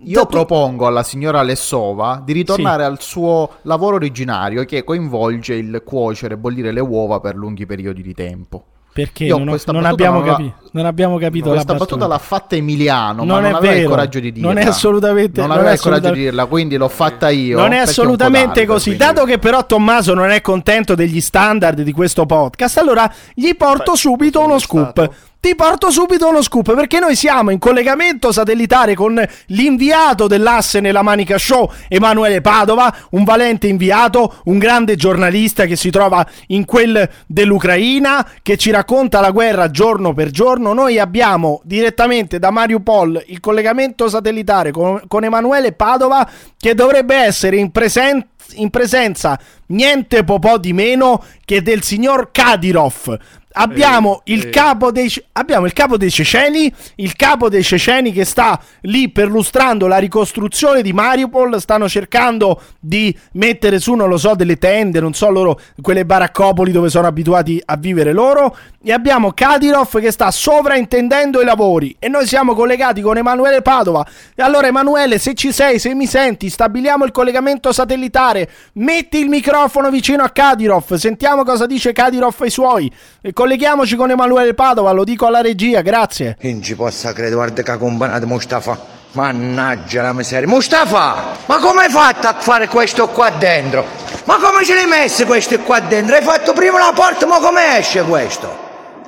[0.03, 6.33] io propongo alla signora Lessova di ritornare al suo lavoro originario che coinvolge il cuocere
[6.33, 8.63] e bollire le uova per lunghi periodi di tempo.
[8.93, 10.55] Perché Io non, ho- non battuta abbiamo non la- capito.
[10.73, 13.87] Non abbiamo capito Questa la battuta l'ha fatta Emiliano, ma Non non è aveva il
[13.87, 14.51] coraggio di dirla.
[14.51, 17.57] Non è assolutamente- Non non aveva il coraggio di dirla, quindi l'ho fatta io.
[17.57, 18.95] Non è assolutamente tardi, così.
[18.95, 23.55] quindi- Dato che però Tommaso non è contento degli standard di questo podcast, allora gli
[23.55, 25.13] porto Beh, subito uno stato.
[25.41, 31.01] Ti porto subito uno scoop perché noi siamo in collegamento satellitare con l'inviato dell'asse nella
[31.01, 37.09] Manica Show, Emanuele Padova, un valente inviato, un grande giornalista che si trova in quel
[37.25, 40.73] dell'Ucraina, che ci racconta la guerra giorno per giorno.
[40.73, 47.55] Noi abbiamo direttamente da Mariupol il collegamento satellitare con, con Emanuele Padova che dovrebbe essere
[47.55, 53.17] in presenza in presenza niente po' di meno che del signor Kadyrov.
[53.53, 54.49] Abbiamo, Eh, il eh.
[54.49, 59.87] capo dei, abbiamo il capo dei ceceni, il capo dei ceceni che sta lì perlustrando
[59.87, 65.13] la ricostruzione di Mariupol, stanno cercando di mettere su, non lo so, delle tende, non
[65.13, 70.31] so loro, quelle baraccopoli dove sono abituati a vivere loro, e abbiamo Kadyrov che sta
[70.31, 74.05] sovraintendendo i lavori e noi siamo collegati con Emanuele Padova.
[74.33, 79.29] E allora Emanuele, se ci sei, se mi senti, stabiliamo il collegamento satellitare, metti il
[79.29, 82.91] microfono vicino a Kadyrov, sentiamo cosa dice Kadyrov ai suoi.
[83.21, 86.37] E colleghiamoci con Emanuele Padova, lo dico alla regia, grazie.
[86.41, 88.77] Non ci possa credere, guarda che ha combinato Mustafa.
[89.13, 90.47] Mannaggia la miseria.
[90.47, 93.83] Mustafa, ma come hai fatto a fare questo qua dentro?
[94.25, 96.15] Ma come ce l'hai messo questo qua dentro?
[96.15, 98.55] Hai fatto prima la porta, ma come esce questo?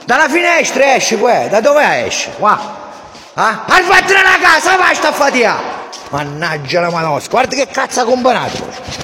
[0.03, 2.31] Dalla finestra esce qua, da dove esce?
[2.35, 2.59] Qua.
[3.35, 3.65] Ah?
[3.67, 5.57] Hai fatto nella casa, vai sta a fatica.
[6.09, 9.02] Mannaggia la manosca, guarda che cazzo ha comprato.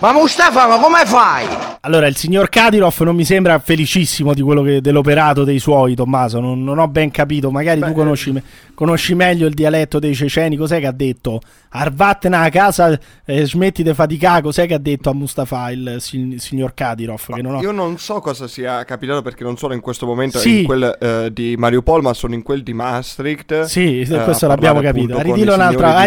[0.00, 1.46] Ma Mustafa, ma come fai?
[1.82, 6.40] Allora, il signor Kadyrov non mi sembra felicissimo di quello che, dell'operato dei suoi, Tommaso.
[6.40, 7.50] Non, non ho ben capito.
[7.50, 8.42] Magari Beh, tu conosci,
[8.74, 10.56] conosci, meglio il dialetto dei ceceni.
[10.56, 11.40] Cos'è che ha detto?
[11.72, 14.40] Arvatna a casa, eh, smetti di faticare.
[14.40, 17.28] Cos'è che ha detto a Mustafa il, il signor Kadyrov?
[17.36, 17.60] Non ho...
[17.60, 20.60] Io non so cosa sia capitato perché non sono in questo momento sì.
[20.60, 23.62] in quel eh, di Mariupol, ma sono in quel di Maastricht.
[23.62, 25.16] Sì, eh, questo l'abbiamo capito.
[25.16, 26.06] Aridilo un'altra.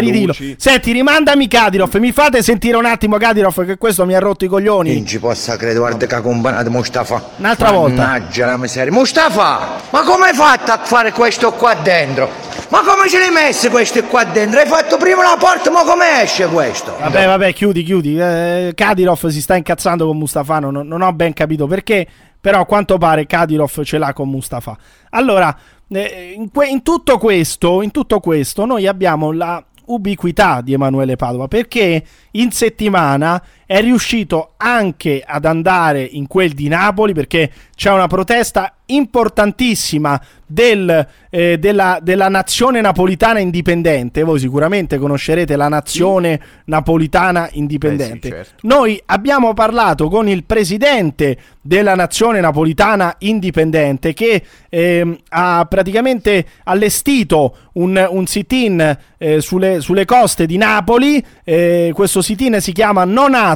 [0.56, 1.94] Senti, rimandami Kadyrov.
[1.96, 4.94] Mi fate sentire un attimo Kadyrov che questo mi ha rotto i coglioni.
[4.94, 7.22] Non ci possa credere, guarda che ha combinato Mustafa.
[7.36, 8.06] Un'altra volta.
[8.06, 8.90] Mannaggia la miseria.
[8.90, 12.30] Mustafa, ma come hai fatto a fare questo qua dentro?
[12.70, 14.58] Ma come ce l'hai messo questo qua dentro?
[14.58, 16.96] Hai fatto prima la porta, ma come esce questo?
[16.98, 18.18] Vabbè, vabbè, chiudi, chiudi.
[18.18, 22.06] Eh, Kadyrov si sta incazzando con Mustafa, non, non ho ben capito perché,
[22.40, 24.78] però a quanto pare Kadyrov ce l'ha con Mustafa.
[25.10, 25.54] Allora,
[25.90, 31.16] eh, in, que- in, tutto questo, in tutto questo, noi abbiamo la ubiquità di Emanuele
[31.16, 37.90] Padova perché in settimana è riuscito anche ad andare in quel di Napoli perché c'è
[37.90, 44.22] una protesta importantissima del, eh, della, della, nazione napolitana indipendente.
[44.22, 46.48] Voi sicuramente conoscerete la nazione sì.
[46.66, 48.28] napolitana indipendente.
[48.28, 48.66] Beh, sì, certo.
[48.66, 57.56] Noi abbiamo parlato con il presidente della nazione napolitana indipendente che eh, ha praticamente allestito
[57.74, 61.24] un, un sit-in eh, sulle, sulle, coste di Napoli.
[61.42, 63.53] Eh, questo sit-in si chiama Nonato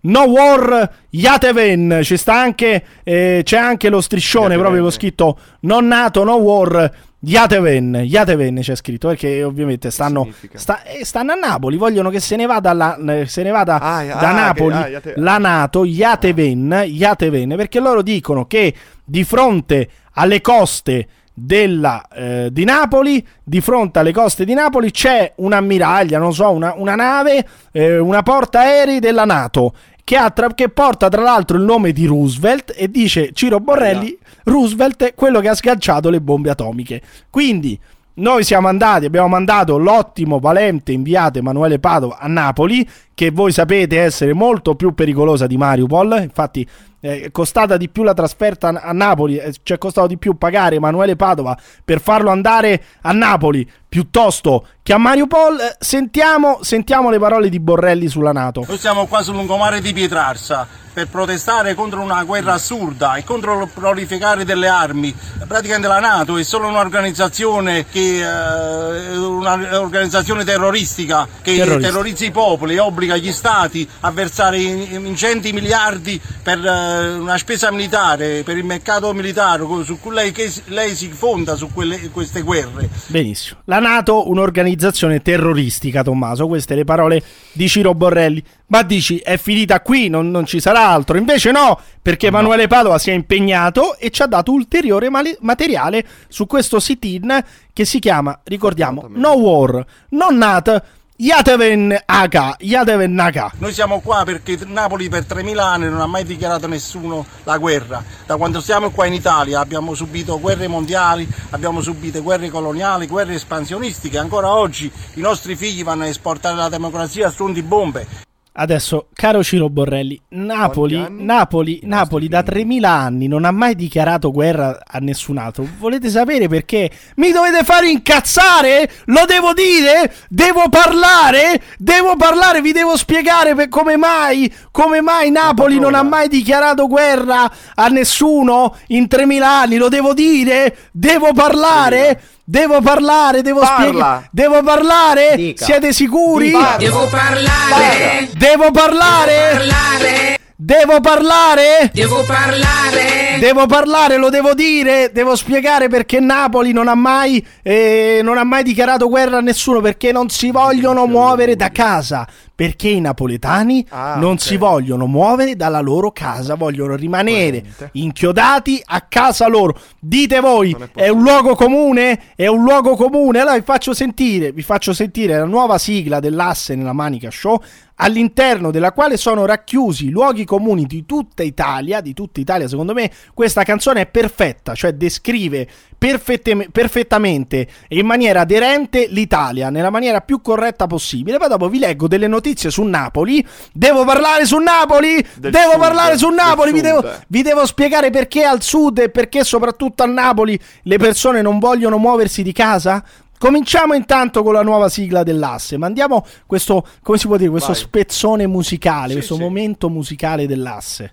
[0.00, 2.00] No War Yateven.
[2.02, 4.62] Ci sta anche, eh, c'è anche lo striscione Yateven.
[4.62, 6.92] proprio con scritto Non nato, no War.
[7.26, 12.36] Yateven, Yateven c'è scritto perché ovviamente stanno, sta, eh, stanno, a Napoli, vogliono che se
[12.36, 15.14] ne vada, la, se ne vada ah, da ah, Napoli che, ah, Yate...
[15.16, 22.64] la Nato, Yateven, Yateven, perché loro dicono che di fronte alle coste della, eh, di
[22.64, 27.98] Napoli, di fronte alle coste di Napoli c'è un'ammiraglia, non so, una, una nave, eh,
[27.98, 32.72] una porta aerei della Nato che, tra- che, porta tra l'altro il nome di Roosevelt
[32.76, 37.00] e dice Ciro Borrelli, Roosevelt è quello che ha sganciato le bombe atomiche.
[37.30, 37.78] Quindi
[38.16, 43.98] noi siamo andati, abbiamo mandato l'ottimo, valente inviato Emanuele Padova a Napoli, che voi sapete
[43.98, 46.68] essere molto più pericolosa di Mariupol, infatti
[47.04, 51.16] è costata di più la trasferta a Napoli, ci è costato di più pagare Emanuele
[51.16, 55.60] Padova per farlo andare a Napoli piuttosto che a Mariupol.
[55.60, 58.64] Eh, sentiamo, sentiamo le parole di Borrelli sulla Nato.
[58.66, 63.62] Noi siamo qua sul lungomare di Pietrarsa per protestare contro una guerra assurda e contro
[63.62, 65.14] il prolificare delle armi.
[65.46, 71.88] Praticamente la Nato è solo un'organizzazione che eh, un'organizzazione terroristica che Terrorista.
[71.88, 77.70] terrorizza i popoli e obbliga gli stati a versare ingenti miliardi per eh, una spesa
[77.70, 80.32] militare, per il mercato militare su cui lei,
[80.66, 82.88] lei si fonda su quelle, queste guerre.
[83.06, 83.60] Benissimo.
[83.64, 88.42] La Nato, un'organizzazione terroristica, Tommaso, queste le parole di Ciro Borrelli.
[88.66, 91.16] Ma dici, è finita qui, non, non ci sarà altro.
[91.16, 92.38] Invece no, perché no.
[92.38, 97.42] Emanuele Padova si è impegnato e ci ha dato ulteriore mali- materiale su questo sit-in
[97.72, 100.82] che si chiama, ricordiamo, No War, non Nat
[101.16, 103.52] Yateven Aga, Yateven Aga.
[103.58, 108.02] Noi siamo qua perché Napoli per 3.000 anni non ha mai dichiarato nessuno la guerra.
[108.26, 113.34] Da quando siamo qua in Italia abbiamo subito guerre mondiali, abbiamo subito guerre coloniali, guerre
[113.34, 114.18] espansionistiche.
[114.18, 118.23] Ancora oggi i nostri figli vanno a esportare la democrazia a suon di bombe.
[118.56, 124.78] Adesso, caro Ciro Borrelli, Napoli, Napoli, Napoli da 3000 anni non ha mai dichiarato guerra
[124.86, 125.66] a nessun altro.
[125.76, 126.88] Volete sapere perché?
[127.16, 128.88] Mi dovete fare incazzare?
[129.06, 130.14] Lo devo dire?
[130.28, 131.60] Devo parlare?
[131.78, 132.60] Devo parlare?
[132.60, 137.88] Vi devo spiegare per come mai, come mai Napoli non ha mai dichiarato guerra a
[137.88, 139.76] nessuno in 3000 anni?
[139.78, 140.76] Lo devo dire?
[140.92, 142.20] Devo parlare?
[142.46, 144.28] Devo parlare, devo spiegare.
[144.30, 145.34] Devo parlare?
[145.34, 145.64] Dica.
[145.64, 146.50] Siete sicuri?
[146.50, 146.76] Dica.
[146.76, 148.28] Devo parlare.
[148.36, 149.56] Devo parlare.
[149.56, 150.38] Devo parlare.
[150.56, 151.90] Devo parlare?
[151.92, 153.38] Devo parlare.
[153.40, 158.44] Devo parlare, lo devo dire, devo spiegare perché Napoli non ha mai, eh, non ha
[158.44, 163.84] mai dichiarato guerra a nessuno, perché non si vogliono muovere da casa, perché i napoletani
[163.88, 164.38] ah, non okay.
[164.38, 167.88] si vogliono muovere dalla loro casa, vogliono rimanere Coerente.
[167.92, 169.78] inchiodati a casa loro.
[169.98, 172.34] Dite voi, è, è, un luogo comune?
[172.36, 173.40] È un luogo comune?
[173.40, 177.60] Allora vi faccio sentire, vi faccio sentire la nuova sigla dell'asse nella Manica Show
[177.96, 182.92] all'interno della quale sono racchiusi i luoghi comuni di tutta Italia, di tutta Italia secondo
[182.92, 189.90] me questa canzone è perfetta, cioè descrive perfette- perfettamente e in maniera aderente l'Italia nella
[189.90, 191.38] maniera più corretta possibile.
[191.38, 195.80] Poi dopo vi leggo delle notizie su Napoli, devo parlare su Napoli, Del devo sud,
[195.80, 200.06] parlare su Napoli, vi devo, vi devo spiegare perché al sud e perché soprattutto a
[200.06, 203.02] Napoli le persone non vogliono muoversi di casa.
[203.38, 205.76] Cominciamo intanto con la nuova sigla dell'asse.
[205.76, 207.80] Mandiamo questo, come si può dire, questo Vai.
[207.80, 209.40] spezzone musicale, Sì, questo sì.
[209.40, 211.10] momento musicale dell'asse.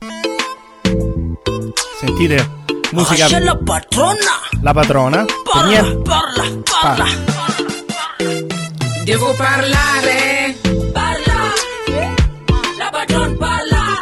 [1.99, 2.49] Sentite,
[2.91, 3.23] musica.
[3.23, 4.15] Lascia la patrona.
[4.61, 5.25] La patrona.
[5.51, 6.43] Parla, niente- parla,
[6.81, 7.05] parla.
[9.03, 10.55] Devo parlare.
[10.91, 11.33] Parla.
[12.77, 13.97] La patrona parla.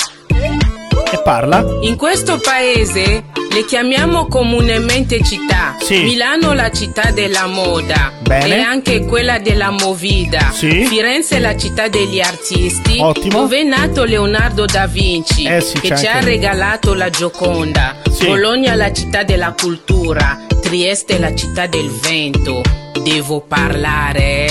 [1.12, 1.66] E parla.
[1.82, 5.76] In questo paese le chiamiamo comunemente città.
[5.82, 6.04] Sì.
[6.04, 8.58] Milano la città della moda Bene.
[8.58, 10.52] e anche quella della movida.
[10.52, 10.86] Sì.
[10.86, 13.00] Firenze la città degli artisti.
[13.00, 13.40] Ottimo.
[13.42, 17.98] Dove è nato Leonardo da Vinci Eh sì, che ci ha anche- regalato la Gioconda.
[18.12, 18.26] Sì.
[18.26, 20.46] Bologna la città della cultura.
[20.62, 22.62] Trieste la città del vento.
[23.02, 24.49] Devo parlare.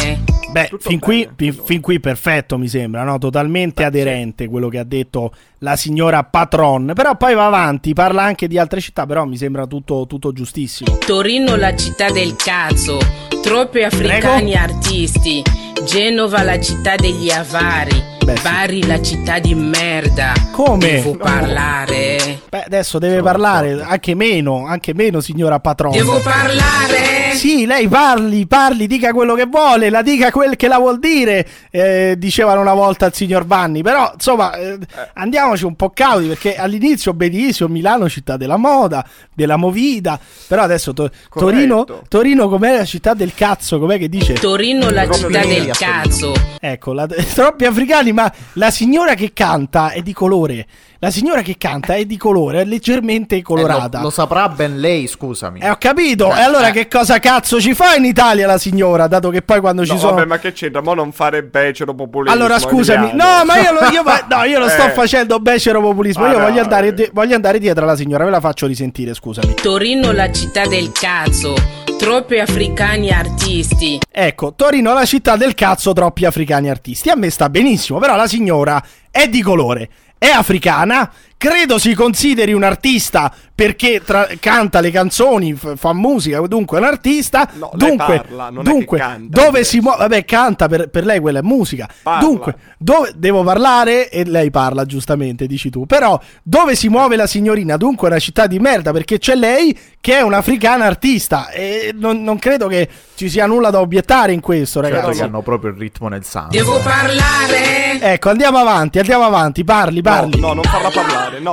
[0.59, 3.19] Beh, Tutto fin qui, bene, fin, tutto fin qui perfetto mi sembra, no?
[3.19, 6.93] totalmente aderente quello che ha detto la signora Patron.
[6.97, 10.99] Però poi va avanti, parla anche di altre città, però mi sembra tutto, tutto giustissimo.
[10.99, 12.99] Torino la città del cazzo,
[13.41, 15.43] troppi africani artisti,
[15.85, 18.43] Genova la città degli avari, Beh, sì.
[18.43, 20.33] Bari la città di merda.
[20.51, 20.79] Come?
[20.91, 22.41] Devo parlare.
[22.49, 25.93] Beh, adesso deve parlare anche meno, anche meno signora Patron.
[25.93, 27.28] Devo parlare.
[27.39, 31.47] Sì, lei parli, parli, dica quello che vuole, la dica quel che la vuol dire,
[31.71, 33.83] eh, dicevano una volta al signor Vanni.
[33.83, 34.77] Però, insomma, eh,
[35.15, 40.93] andiamoci un po' cauti perché all'inizio benissimo Milano città della moda, della movida, però adesso
[40.93, 44.33] to- Torino, Torino com'è la città del cazzo, com'è che dice?
[44.35, 46.33] Torino la città del cazzo.
[46.59, 50.67] Ecco, la- troppi africani, ma la signora che canta è di colore.
[51.01, 53.99] La signora che canta è di colore, è leggermente colorata.
[53.99, 55.61] Eh, lo, lo saprà ben lei, scusami.
[55.61, 56.35] Eh, ho capito.
[56.35, 56.73] Eh, e allora eh.
[56.73, 59.07] che cosa cazzo ci fa in Italia la signora?
[59.07, 60.15] Dato che poi quando ci No, sono.
[60.15, 60.83] vabbè, ma che c'entra?
[60.83, 62.35] Mo' non fare becero populismo.
[62.37, 63.39] Allora scusami, Emiliano.
[63.39, 64.91] no, ma io lo, io, no, io lo sto Eh.
[64.91, 66.25] facendo becero populismo.
[66.25, 66.63] Ma io voglio dai.
[66.63, 69.55] andare, di- voglio andare dietro alla signora, ve la faccio risentire, scusami.
[69.55, 71.55] Torino la città del cazzo,
[71.97, 74.01] troppi africani artisti.
[74.11, 77.09] Ecco, Torino, la città del cazzo, troppi africani artisti.
[77.09, 78.83] A me sta benissimo, però la signora
[79.13, 85.55] è di colore, è africana, credo si consideri un artista perché tra- canta le canzoni,
[85.55, 87.49] f- fa musica, dunque è un artista.
[87.55, 90.89] No, lei dunque, parla, non è che dunque canta, dove si muove, vabbè, canta per,
[90.91, 91.89] per lei quella è musica.
[92.03, 92.21] Parla.
[92.29, 95.87] Dunque, dove devo parlare e lei parla giustamente, dici tu.
[95.87, 97.77] Però dove si muove la signorina?
[97.77, 102.23] Dunque è una città di merda perché c'è lei che è un'africana artista e non,
[102.23, 105.19] non credo che ci sia nulla da obiettare in questo, Certo ragazzi.
[105.19, 106.57] che hanno proprio il ritmo nel sangue.
[106.57, 108.01] Devo parlare.
[108.01, 110.39] Ecco, andiamo avanti, andiamo avanti, parli, parli.
[110.39, 111.53] No, non farla parlare, no.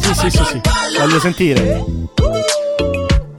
[0.00, 0.60] Sì, sì, sì, sì.
[0.98, 1.82] Voglio sentire.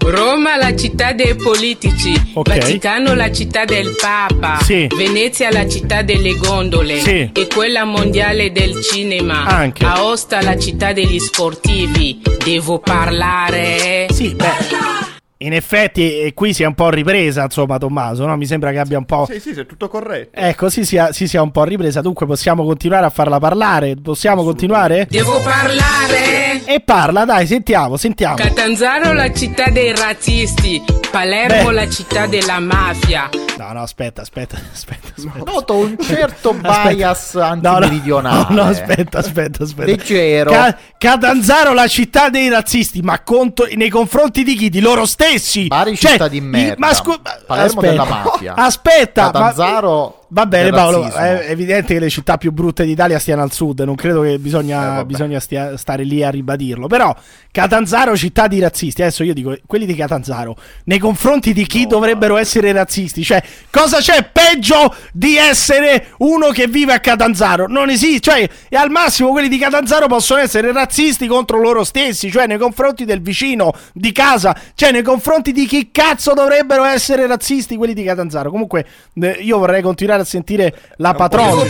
[0.07, 2.47] Roma la città dei politici, Ok.
[2.57, 4.87] Vaticano la città del Papa, Sì.
[4.95, 7.29] Venezia la città delle gondole Sì.
[7.33, 9.83] e quella mondiale del cinema, Anche.
[9.83, 12.21] Aosta la città degli sportivi.
[12.43, 14.07] Devo parlare.
[14.11, 15.04] Sì, beh.
[15.37, 18.37] In effetti, e qui si è un po' ripresa, insomma, Tommaso, no?
[18.37, 19.25] Mi sembra che abbia un po'.
[19.29, 20.39] Sì, sì, sì, è tutto corretto.
[20.39, 21.99] Ecco, si sia, si sia un po' ripresa.
[21.99, 23.95] Dunque, possiamo continuare a farla parlare?
[24.01, 25.07] Possiamo continuare?
[25.09, 26.34] Devo parlare.
[26.65, 28.35] E parla, dai, sentiamo, sentiamo.
[28.35, 31.73] Catanzaro la città dei razzisti, Palermo Beh.
[31.73, 33.29] la città della mafia.
[33.57, 35.07] No, no, aspetta, aspetta, aspetta.
[35.15, 35.49] aspetta.
[35.49, 38.45] Noto un certo bias No, no, antimeridionale.
[38.49, 39.89] No, no, aspetta, aspetta, aspetta.
[39.89, 40.51] Leggero.
[40.51, 44.69] Ca- Catanzaro, la città dei razzisti, ma contro- nei confronti di chi?
[44.69, 45.67] Di loro stessi.
[45.67, 46.75] Bari Cioè, città di i- merda.
[46.77, 47.89] Ma scu- Palermo aspetta.
[47.91, 48.53] della mafia.
[48.55, 51.09] Aspetta, ma- Catanzaro Va bene, Paolo.
[51.09, 53.79] È evidente che le città più brutte d'Italia stiano al sud.
[53.79, 55.05] Non credo che bisogna, Eh, vabbè.
[55.05, 56.87] bisogna stia- stare lì a ribadirlo.
[56.87, 57.15] Però,
[57.51, 59.01] Catanzaro, città di razzisti.
[59.01, 63.23] Adesso io dico quelli di Catanzaro nei confronti di chi dovrebbero essere razzisti.
[63.23, 67.67] Cioè, cosa c'è peggio di essere uno che vive a Catanzaro?
[67.69, 68.19] Non esiste.
[68.31, 72.29] Cioè, e al massimo quelli di Catanzaro possono essere razzisti contro loro stessi.
[72.29, 74.53] Cioè, nei confronti del vicino di casa.
[74.75, 78.51] Cioè, nei confronti di chi cazzo dovrebbero essere razzisti quelli di Catanzaro.
[78.51, 78.85] Comunque,
[79.21, 81.63] eh, io vorrei continuare a sentire la patrona.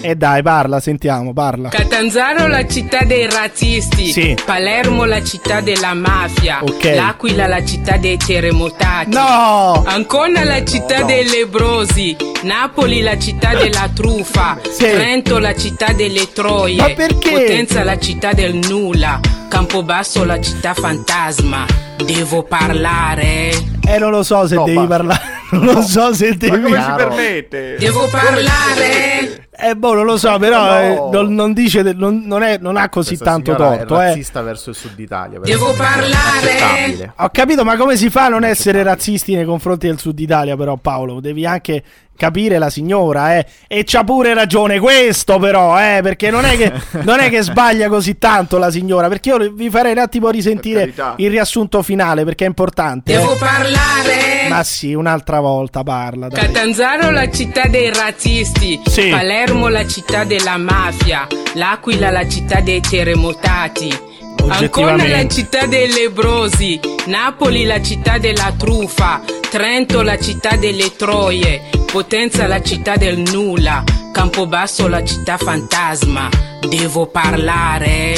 [0.00, 1.68] E dai, parla, sentiamo, parla.
[1.70, 4.36] Catanzaro la città dei razzisti, Sì.
[4.44, 6.92] Palermo la città della mafia, Ok.
[6.94, 9.82] L'Aquila la città dei terremotati, No!
[9.86, 14.84] Ancona la città dei lebrosi, Napoli la città della truffa, Sì.
[14.84, 17.30] Trento la città delle troie, Ma perché?
[17.30, 19.18] Potenza la città del nulla,
[19.48, 21.64] Campobasso la città fantasma.
[22.04, 23.50] Devo parlare.
[23.86, 25.36] Eh, non lo so se No, devi ma- parlare.
[25.50, 26.62] Non lo so se Ma devi.
[26.62, 27.76] come si permette?
[27.78, 29.47] Devo parlare.
[29.60, 30.78] Eh, boh, non lo so, però No.
[30.78, 33.98] eh, non, non dice, de- non, non è- non ha così Questa tanto torto.
[33.98, 34.06] È Eh.
[34.10, 35.40] razzista verso il sud Italia.
[35.40, 37.12] Devo parlare.
[37.16, 40.56] Ho capito, ma come si fa a non essere razzisti nei confronti del sud Italia,
[40.56, 41.18] però, Paolo?
[41.20, 41.82] Devi anche
[42.16, 43.46] capire la signora, eh.
[43.66, 46.00] E c'ha pure ragione questo, però, eh.
[46.02, 49.08] Perché non è che, non è che sbaglia così tanto la signora.
[49.08, 53.12] Perché io vi farei un attimo risentire il riassunto finale, perché è importante.
[53.12, 53.38] Devo eh.
[53.38, 54.37] parlare.
[54.48, 56.28] Ma sì, un'altra volta parla.
[56.28, 56.40] Dai.
[56.46, 59.08] Catanzaro la città dei razzisti, Sì.
[59.10, 64.06] Palermo la città della mafia, L'Aquila la città dei terremotati,
[64.48, 69.20] Ancona la città dei lebrosi, Napoli la città della truffa,
[69.50, 73.82] Trento la città delle troie, Potenza la città del nulla,
[74.12, 76.28] Campobasso la città fantasma.
[76.68, 78.14] Devo parlare?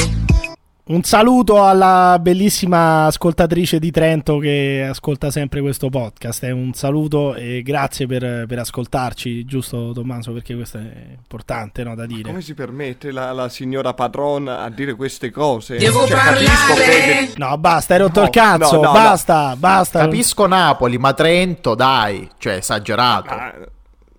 [0.90, 6.42] Un saluto alla bellissima ascoltatrice di Trento che ascolta sempre questo podcast.
[6.42, 10.32] È un saluto e grazie per, per ascoltarci, giusto Tommaso?
[10.32, 12.22] Perché questo è importante no, da dire.
[12.22, 15.76] Come si permette la, la signora padrona a dire queste cose?
[15.76, 17.32] Devo Cioè, che...
[17.36, 18.74] No, basta, hai rotto No, il cazzo.
[18.74, 20.00] no, no, basta, basta.
[20.00, 23.30] Capisco Napoli, ma Trento, dai, cioè esagerato.
[23.32, 23.54] Ah,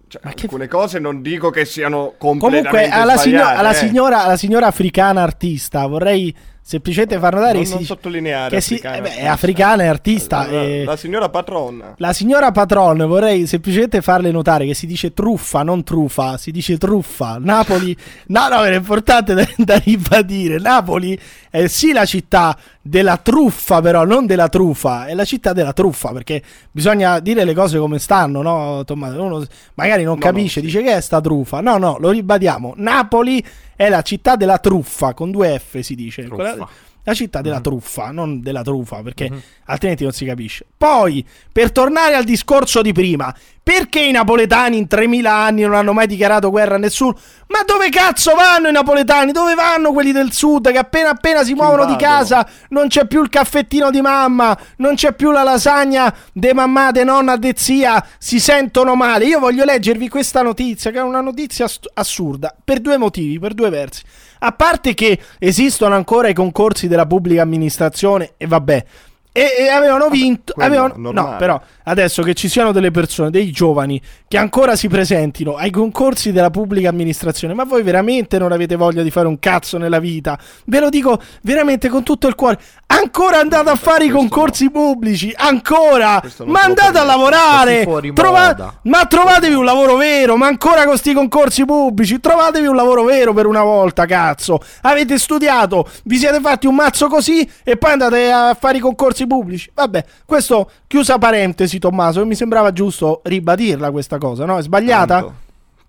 [0.08, 3.74] cioè, alcune cose non dico che siano Comunque, completamente alla, signo- sbagliate, alla eh.
[3.74, 8.62] signora, alla signora africana artista vorrei semplicemente far notare Non, che, si non sottolineare che
[8.62, 9.32] si- africana, eh beh, è artista.
[9.32, 10.38] africana, è artista.
[10.46, 11.94] La, e- la signora patrona.
[11.98, 16.78] La signora Patron, vorrei semplicemente farle notare che si dice truffa, non truffa, si dice
[16.78, 17.38] truffa.
[17.40, 17.96] Napoli,
[18.28, 20.60] no, no, è importante da, da ribadire.
[20.60, 25.74] Napoli è sì la città della truffa, però non della truffa, è la città della
[25.74, 26.42] truffa perché
[26.72, 28.84] bisogna dire le cose come stanno, no?
[28.86, 29.22] Tommaso?
[29.22, 29.46] Uno
[29.76, 30.72] magari non No, capisce, no, sì.
[30.78, 31.60] dice che è sta truffa.
[31.62, 32.74] No, no, lo ribadiamo.
[32.78, 33.44] Napoli
[33.76, 36.24] è la città della truffa, con due F si dice.
[36.26, 36.51] Truffa.
[36.52, 36.70] Quella-
[37.04, 39.28] la città della truffa, non della truffa, perché
[39.66, 40.68] altrimenti non si capisce.
[40.78, 43.34] Poi, per tornare al discorso di prima,
[43.64, 47.18] perché i napoletani in 3000 anni non hanno mai dichiarato guerra a nessuno?
[47.48, 49.32] Ma dove cazzo vanno i napoletani?
[49.32, 53.24] Dove vanno quelli del sud che appena appena si muovono di casa non c'è più
[53.24, 58.06] il caffettino di mamma, non c'è più la lasagna de mamma, de nonna, de zia,
[58.20, 59.26] si sentono male.
[59.26, 63.70] Io voglio leggervi questa notizia, che è una notizia assurda, per due motivi, per due
[63.70, 64.04] versi.
[64.44, 68.86] A parte che esistono ancora i concorsi della pubblica amministrazione e vabbè.
[69.34, 70.52] E, e avevano vinto.
[70.54, 74.90] quello avevano- no, però adesso che ci siano delle persone, dei giovani che ancora si
[74.90, 79.40] presentino ai concorsi della pubblica amministrazione, ma voi veramente non avete voglia di fare un
[79.40, 80.38] cazzo nella vita?
[80.66, 82.60] Ve lo dico veramente con tutto il cuore.
[82.88, 86.22] Ancora andate a fare i questo concorsi pubblici, ancora!
[86.44, 87.88] Ma andate a lavorare!
[88.14, 93.04] Trova- ma trovatevi un lavoro vero, ma ancora con sti concorsi pubblici, trovatevi un lavoro
[93.06, 94.60] vero per una volta, cazzo.
[94.82, 99.21] Avete studiato, vi siete fatti un mazzo così e poi andate a fare i concorsi
[99.28, 99.72] pubblici.
[99.74, 104.58] Vabbè, questo chiusa parentesi, Tommaso, mi sembrava giusto ribadirla questa cosa, no?
[104.58, 105.34] È sbagliata?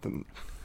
[0.00, 0.24] Tanto.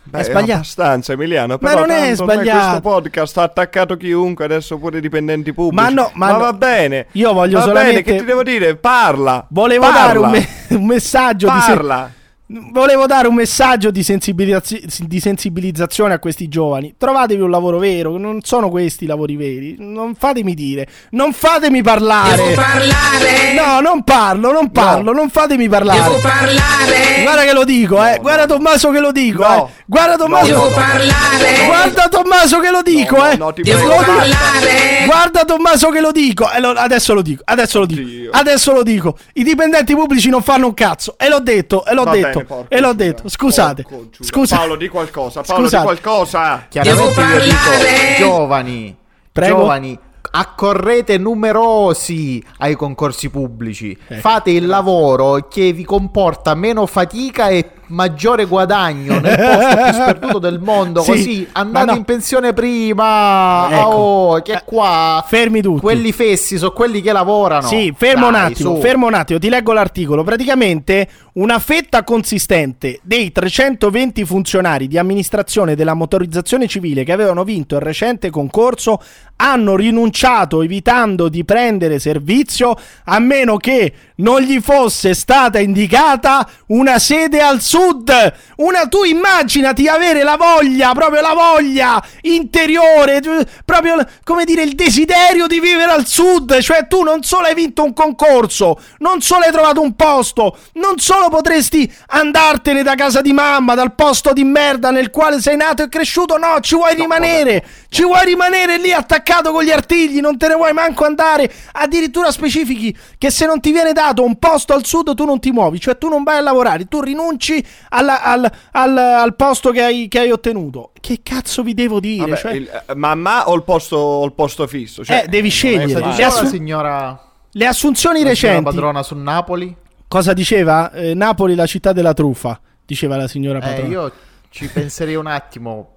[0.10, 0.54] Beh, È sbagliato.
[0.54, 2.60] abbastanza Emiliano Ma però non è sbagliato.
[2.60, 6.38] questo podcast ha attaccato chiunque adesso pure i dipendenti pubblici Ma no, ma no.
[6.38, 10.00] va bene Io voglio va solamente- bene che ti devo dire parla Volevo parla.
[10.06, 10.48] dare un, me-
[10.78, 12.12] un messaggio di se- parla
[12.50, 16.96] Volevo dare un messaggio di, sensibilizza- di sensibilizzazione a questi giovani.
[16.98, 19.76] Trovatevi un lavoro vero, non sono questi i lavori veri.
[19.80, 22.38] Non fatemi dire, non fatemi parlare.
[22.38, 23.54] Devo parlare?
[23.54, 26.00] No, non parlo, non parlo, non fatemi parlare.
[26.02, 27.22] Devo parlare?
[27.24, 28.18] Guarda che lo dico, eh.
[28.22, 29.68] Guarda Tommaso che lo dico, No.
[29.68, 29.72] eh.
[29.86, 30.46] Guarda Tommaso.
[30.46, 31.66] Devo parlare?
[31.66, 33.36] Guarda Tommaso che lo dico, no, eh.
[33.36, 35.04] no, Devo parlare?
[35.06, 36.50] Guarda Tommaso che lo dico.
[36.50, 38.02] E lo- adesso lo dico, adesso lo dico.
[38.02, 38.30] Oddio.
[38.32, 39.18] Adesso lo dico.
[39.34, 41.16] I dipendenti pubblici non fanno un cazzo.
[41.18, 42.28] E l'ho detto, e l'ho Va detto.
[42.28, 43.30] bene, porco e l'ho detto.
[43.30, 43.84] Scusate.
[43.84, 44.24] Porco.
[44.24, 44.62] Scusate.
[44.62, 45.94] Paolo di qualcosa Paolo Scusate.
[45.94, 48.96] di qualcosa Chiaramente io dico, giovani,
[49.32, 49.58] Prego.
[49.58, 50.00] giovani,
[50.32, 53.98] accorrete numerosi ai concorsi pubblici.
[54.08, 54.20] Ecco.
[54.20, 60.40] Fate il lavoro che vi comporta meno fatica e maggiore guadagno nel posto più sperduto
[60.40, 61.02] del mondo.
[61.02, 61.98] Sì, così andate no.
[61.98, 63.68] in pensione prima.
[63.70, 63.86] Ecco.
[63.88, 65.82] Oh, che qua Fermi tutti.
[65.82, 67.68] quelli fessi sono quelli che lavorano.
[67.68, 68.82] Sì, fermo un Dai, attimo, su.
[68.82, 70.24] fermo un attimo, ti leggo l'articolo.
[70.24, 77.76] Praticamente una fetta consistente dei 320 funzionari di amministrazione della motorizzazione civile che avevano vinto
[77.76, 79.00] il recente concorso
[79.38, 82.76] hanno rinunciato evitando di prendere servizio
[83.06, 88.34] a meno che non gli fosse stata indicata una sede al sud.
[88.58, 93.22] Una tu immaginati avere la voglia, proprio la voglia interiore,
[93.64, 97.84] proprio come dire il desiderio di vivere al sud, cioè tu non solo hai vinto
[97.84, 103.32] un concorso, non solo hai trovato un posto, non solo potresti andartene da casa di
[103.32, 107.64] mamma, dal posto di merda nel quale sei nato e cresciuto, no, ci vuoi rimanere,
[107.90, 112.32] ci vuoi rimanere lì attaccato con gli artigli, non te ne vuoi manco andare, addirittura
[112.32, 115.80] specifichi che se non ti viene dato un posto al sud tu non ti muovi,
[115.80, 120.08] cioè tu non vai a lavorare, tu rinunci alla- al, al- al posto che hai,
[120.08, 120.92] che hai ottenuto.
[121.00, 122.26] Che cazzo vi devo dire?
[122.26, 125.04] Vabbè, Cioè, il- eh, mamma o il posto, o il posto fisso?
[125.06, 125.86] Cioè, Eh, devi è scegliere.
[125.88, 128.64] Le Diceva assu- la signora, le assunzioni la recenti.
[128.64, 129.76] padrona su Napoli.
[130.08, 130.92] Cosa diceva?
[130.92, 133.88] Eh, Napoli, la città della truffa, diceva la signora Eh, padrona.
[133.90, 134.12] io
[134.50, 135.94] ci penserei un attimo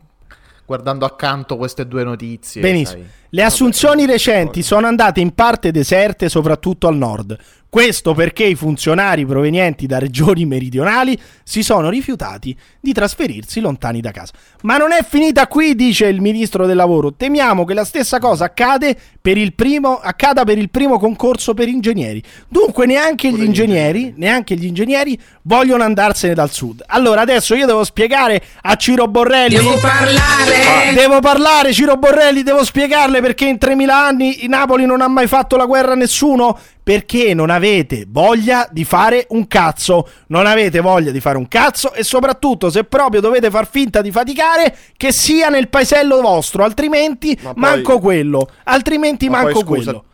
[0.66, 2.60] guardando accanto queste due notizie.
[2.60, 3.02] Benissimo.
[3.02, 3.18] sai.
[3.32, 7.38] Le assunzioni recenti sono andate in parte deserte, soprattutto al nord.
[7.70, 14.10] Questo perché i funzionari provenienti da regioni meridionali si sono rifiutati di trasferirsi lontani da
[14.10, 14.32] casa.
[14.62, 17.14] Ma non è finita qui, dice il ministro del lavoro.
[17.14, 21.68] Temiamo che la stessa cosa accade per il primo, accada per il primo concorso per
[21.68, 22.20] ingegneri.
[22.48, 26.82] Dunque neanche gli ingegneri, neanche gli ingegneri vogliono andarsene dal sud.
[26.88, 30.92] Allora adesso io devo spiegare a Ciro Borrelli Devo parlare.
[30.92, 35.26] Devo parlare, Ciro Borrelli, devo spiegarle perché in 3000 anni il Napoli non ha mai
[35.26, 36.58] fatto la guerra a nessuno.
[36.82, 40.08] Perché non avete voglia di fare un cazzo.
[40.28, 44.10] Non avete voglia di fare un cazzo e soprattutto se proprio dovete far finta di
[44.10, 48.48] faticare, che sia nel paesello vostro, altrimenti Ma poi- manco quello.
[48.64, 50.04] Altrimenti Ma poi, manco scusa, quello.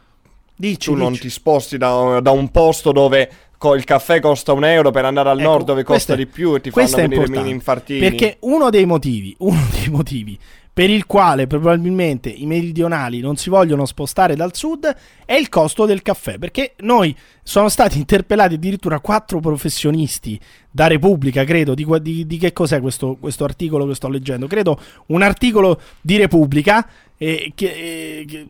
[0.55, 1.23] Dici, tu non dici.
[1.23, 3.31] ti sposti da, da un posto dove
[3.75, 6.55] il caffè costa un euro per andare al Ecco, nord dove costa è- di più
[6.55, 8.01] e ti fanno venire mini infartini.
[8.01, 10.39] Perché uno dei motivi, uno dei motivi
[10.77, 15.87] per il quale probabilmente i meridionali non si vogliono spostare dal sud è il costo
[15.87, 16.37] del caffè.
[16.37, 20.39] Perché noi sono stati interpellati addirittura quattro professionisti
[20.71, 24.47] da Repubblica, credo, di, di- di che cos'è questo, questo articolo che sto leggendo?
[24.47, 27.67] Credo un articolo di Repubblica eh, che...
[27.67, 28.47] eh, che-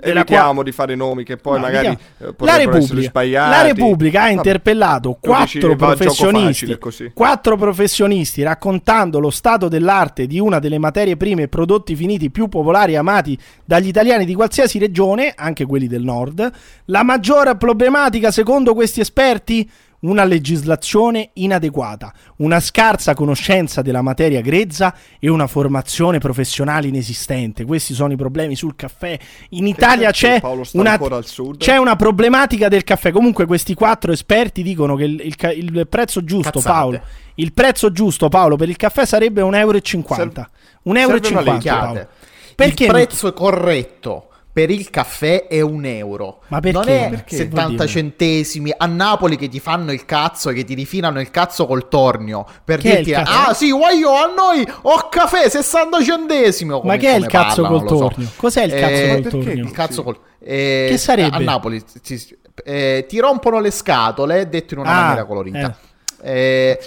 [0.00, 3.50] della qua- Evitiamo di fare nomi che poi No, magari eh, la, Repubblica, sbagliati.
[3.50, 10.58] la Repubblica ha interpellato quattro professionisti, facile quattro professionisti raccontando lo stato dell'arte di una
[10.58, 15.32] delle materie prime e prodotti finiti più popolari e amati dagli italiani di qualsiasi regione,
[15.36, 16.50] anche quelli del nord.
[16.86, 19.68] La maggiore problematica, secondo questi esperti,
[20.00, 27.64] una legislazione inadeguata, una scarsa conoscenza della materia grezza e una formazione professionale inesistente.
[27.64, 29.18] Questi sono i problemi sul caffè.
[29.50, 30.40] In Italia c'è
[30.72, 31.58] una, ancora al sud?
[31.58, 33.10] c'è una problematica del caffè.
[33.10, 36.72] Comunque, questi quattro esperti dicono che il, il il prezzo giusto, Cazzate.
[36.72, 37.00] Paolo.
[37.34, 39.80] Il prezzo giusto, Paolo, per il caffè sarebbe 1,50 euro.
[40.14, 40.48] Serve-
[40.86, 42.08] 1,50 euro.
[42.54, 44.27] Perché il prezzo corretto
[44.58, 46.40] per il caffè è un euro.
[46.48, 46.76] Ma perché?
[46.78, 47.36] Non è Perché?
[47.36, 47.86] 70 Vuol dire?
[47.86, 52.44] centesimi a Napoli che ti fanno il cazzo, che ti rifilano il cazzo col tornio.
[52.64, 56.80] Per Che dirti, ah sì, voglio a noi ho caffè 60 centesimi.
[56.82, 58.08] Ma che è il cazzo parlano, col lo so.
[58.08, 58.28] tornio?
[58.34, 59.64] Cos'è il cazzo Eh, col perché tornio?
[59.64, 60.18] Il cazzo col...
[60.40, 61.36] eh, Che sarebbe?
[61.36, 65.76] A Napoli ci- eh, ti rompono le scatole, detto in una Ah, maniera colorita.
[66.20, 66.78] Eh,